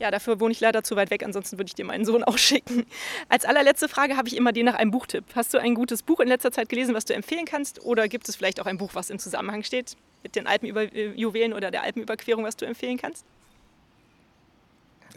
Ja, 0.00 0.10
dafür 0.10 0.40
wohne 0.40 0.52
ich 0.52 0.60
leider 0.60 0.82
zu 0.82 0.96
weit 0.96 1.10
weg, 1.10 1.22
ansonsten 1.22 1.58
würde 1.58 1.68
ich 1.68 1.74
dir 1.74 1.84
meinen 1.84 2.06
Sohn 2.06 2.24
auch 2.24 2.38
schicken. 2.38 2.86
Als 3.28 3.44
allerletzte 3.44 3.86
Frage 3.86 4.16
habe 4.16 4.28
ich 4.28 4.36
immer 4.36 4.50
dir 4.50 4.64
nach 4.64 4.74
einem 4.74 4.90
Buchtipp. 4.90 5.24
Hast 5.34 5.52
du 5.52 5.58
ein 5.58 5.74
gutes 5.74 6.02
Buch 6.02 6.20
in 6.20 6.28
letzter 6.28 6.50
Zeit 6.50 6.70
gelesen, 6.70 6.94
was 6.94 7.04
du 7.04 7.12
empfehlen 7.12 7.44
kannst? 7.44 7.84
Oder 7.84 8.08
gibt 8.08 8.26
es 8.26 8.34
vielleicht 8.34 8.60
auch 8.60 8.66
ein 8.66 8.78
Buch, 8.78 8.90
was 8.94 9.10
im 9.10 9.18
Zusammenhang 9.18 9.62
steht 9.62 9.98
mit 10.22 10.36
den 10.36 10.46
Alpenjuwelen 10.46 11.52
oder 11.52 11.70
der 11.70 11.82
Alpenüberquerung, 11.82 12.44
was 12.44 12.56
du 12.56 12.64
empfehlen 12.64 12.96
kannst? 12.96 13.26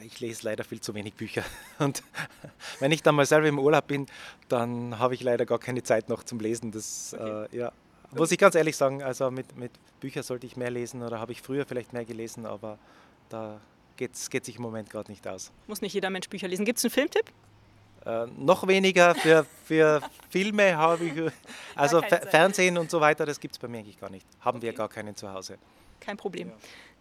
Ich 0.03 0.19
lese 0.19 0.43
leider 0.43 0.65
viel 0.65 0.81
zu 0.81 0.93
wenig 0.93 1.13
Bücher. 1.13 1.45
Und 1.79 2.03
wenn 2.79 2.91
ich 2.91 3.01
dann 3.01 3.15
mal 3.15 3.25
selber 3.25 3.47
im 3.47 3.59
Urlaub 3.59 3.87
bin, 3.87 4.07
dann 4.49 4.99
habe 4.99 5.13
ich 5.13 5.23
leider 5.23 5.45
gar 5.45 5.59
keine 5.59 5.83
Zeit 5.83 6.09
noch 6.09 6.23
zum 6.23 6.41
Lesen. 6.41 6.71
Das, 6.71 7.15
okay. 7.17 7.45
äh, 7.53 7.57
ja, 7.57 7.71
muss 8.11 8.33
ich 8.33 8.37
ganz 8.37 8.55
ehrlich 8.55 8.75
sagen, 8.75 9.01
also 9.01 9.31
mit, 9.31 9.55
mit 9.55 9.71
Büchern 10.01 10.23
sollte 10.23 10.45
ich 10.45 10.57
mehr 10.57 10.71
lesen 10.71 11.03
oder 11.03 11.21
habe 11.21 11.31
ich 11.31 11.41
früher 11.41 11.65
vielleicht 11.65 11.93
mehr 11.93 12.03
gelesen, 12.03 12.45
aber 12.45 12.77
da 13.29 13.61
geht 14.29 14.45
sich 14.45 14.57
im 14.57 14.61
Moment 14.61 14.89
gerade 14.89 15.11
nicht 15.11 15.27
aus. 15.27 15.51
Muss 15.67 15.81
nicht 15.81 15.93
jeder 15.93 16.09
Mensch 16.09 16.29
Bücher 16.29 16.47
lesen. 16.47 16.65
Gibt 16.65 16.79
es 16.79 16.85
einen 16.85 16.91
Filmtipp? 16.91 17.25
Äh, 18.05 18.25
noch 18.37 18.67
weniger 18.67 19.15
für, 19.15 19.45
für 19.65 20.01
Filme 20.29 20.75
habe 20.75 21.05
ich, 21.05 21.31
also 21.75 22.01
Fernsehen 22.01 22.77
und 22.77 22.91
so 22.91 22.99
weiter, 22.99 23.25
das 23.25 23.39
gibt 23.39 23.55
es 23.55 23.59
bei 23.59 23.67
mir 23.67 23.79
eigentlich 23.79 23.99
gar 23.99 24.09
nicht. 24.09 24.27
Haben 24.41 24.57
okay. 24.57 24.67
wir 24.67 24.73
gar 24.73 24.89
keinen 24.89 25.15
zu 25.15 25.31
Hause. 25.31 25.57
Kein 25.99 26.17
Problem. 26.17 26.49
Ja. 26.49 26.55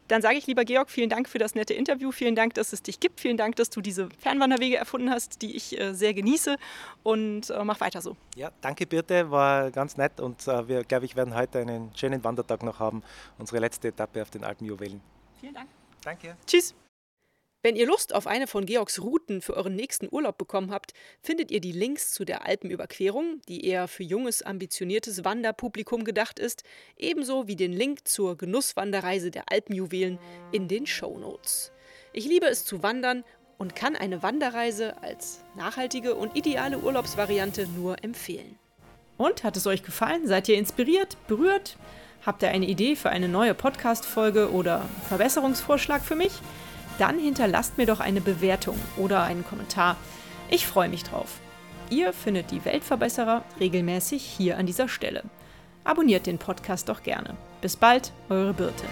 Dann 0.08 0.20
sage 0.20 0.36
ich 0.36 0.46
lieber 0.46 0.64
Georg, 0.64 0.90
vielen 0.90 1.08
Dank 1.08 1.28
für 1.28 1.38
das 1.38 1.54
nette 1.54 1.74
Interview, 1.74 2.12
vielen 2.12 2.34
Dank, 2.34 2.54
dass 2.54 2.72
es 2.72 2.82
dich 2.82 3.00
gibt, 3.00 3.20
vielen 3.20 3.36
Dank, 3.36 3.56
dass 3.56 3.70
du 3.70 3.80
diese 3.80 4.08
Fernwanderwege 4.18 4.76
erfunden 4.76 5.10
hast, 5.10 5.42
die 5.42 5.56
ich 5.56 5.78
äh, 5.80 5.94
sehr 5.94 6.12
genieße 6.12 6.56
und 7.02 7.50
äh, 7.50 7.64
mach 7.64 7.80
weiter 7.80 8.02
so. 8.02 8.16
Ja, 8.36 8.50
danke 8.60 8.86
Birte, 8.86 9.30
war 9.30 9.70
ganz 9.70 9.96
nett 9.96 10.20
und 10.20 10.46
äh, 10.46 10.68
wir, 10.68 10.84
glaube 10.84 11.06
ich, 11.06 11.16
werden 11.16 11.34
heute 11.34 11.60
einen 11.60 11.92
schönen 11.96 12.22
Wandertag 12.24 12.62
noch 12.62 12.78
haben, 12.78 13.02
unsere 13.38 13.58
letzte 13.60 13.88
Etappe 13.88 14.22
auf 14.22 14.30
den 14.30 14.44
Alpenjuwelen. 14.44 15.00
Vielen 15.40 15.54
Dank. 15.54 15.68
Danke. 16.04 16.36
Tschüss. 16.46 16.74
Wenn 17.64 17.76
ihr 17.76 17.86
Lust 17.86 18.12
auf 18.12 18.26
eine 18.26 18.48
von 18.48 18.66
Georgs 18.66 19.00
Routen 19.00 19.40
für 19.40 19.54
euren 19.54 19.76
nächsten 19.76 20.08
Urlaub 20.10 20.36
bekommen 20.36 20.72
habt, 20.72 20.94
findet 21.20 21.52
ihr 21.52 21.60
die 21.60 21.70
Links 21.70 22.10
zu 22.10 22.24
der 22.24 22.44
Alpenüberquerung, 22.44 23.40
die 23.46 23.64
eher 23.64 23.86
für 23.86 24.02
junges, 24.02 24.42
ambitioniertes 24.42 25.24
Wanderpublikum 25.24 26.02
gedacht 26.02 26.40
ist, 26.40 26.64
ebenso 26.96 27.46
wie 27.46 27.54
den 27.54 27.72
Link 27.72 28.08
zur 28.08 28.36
Genusswanderreise 28.36 29.30
der 29.30 29.44
Alpenjuwelen 29.52 30.18
in 30.50 30.66
den 30.66 30.88
Show 30.88 31.16
Notes. 31.16 31.70
Ich 32.12 32.24
liebe 32.24 32.46
es 32.46 32.64
zu 32.64 32.82
wandern 32.82 33.22
und 33.58 33.76
kann 33.76 33.94
eine 33.94 34.24
Wanderreise 34.24 35.00
als 35.00 35.44
nachhaltige 35.54 36.16
und 36.16 36.36
ideale 36.36 36.80
Urlaubsvariante 36.80 37.68
nur 37.68 38.02
empfehlen. 38.02 38.58
Und 39.18 39.44
hat 39.44 39.56
es 39.56 39.68
euch 39.68 39.84
gefallen? 39.84 40.26
Seid 40.26 40.48
ihr 40.48 40.58
inspiriert, 40.58 41.16
berührt? 41.28 41.76
Habt 42.26 42.42
ihr 42.42 42.48
eine 42.48 42.66
Idee 42.66 42.96
für 42.96 43.10
eine 43.10 43.28
neue 43.28 43.54
Podcast-Folge 43.54 44.50
oder 44.50 44.88
Verbesserungsvorschlag 45.08 46.02
für 46.02 46.16
mich? 46.16 46.32
Dann 47.02 47.18
hinterlasst 47.18 47.78
mir 47.78 47.86
doch 47.86 47.98
eine 47.98 48.20
Bewertung 48.20 48.78
oder 48.96 49.24
einen 49.24 49.44
Kommentar. 49.44 49.96
Ich 50.48 50.68
freue 50.68 50.88
mich 50.88 51.02
drauf. 51.02 51.40
Ihr 51.90 52.12
findet 52.12 52.52
die 52.52 52.64
Weltverbesserer 52.64 53.42
regelmäßig 53.58 54.22
hier 54.22 54.56
an 54.56 54.66
dieser 54.66 54.88
Stelle. 54.88 55.24
Abonniert 55.82 56.26
den 56.26 56.38
Podcast 56.38 56.88
doch 56.88 57.02
gerne. 57.02 57.34
Bis 57.60 57.76
bald, 57.76 58.12
eure 58.28 58.54
Birte. 58.54 58.84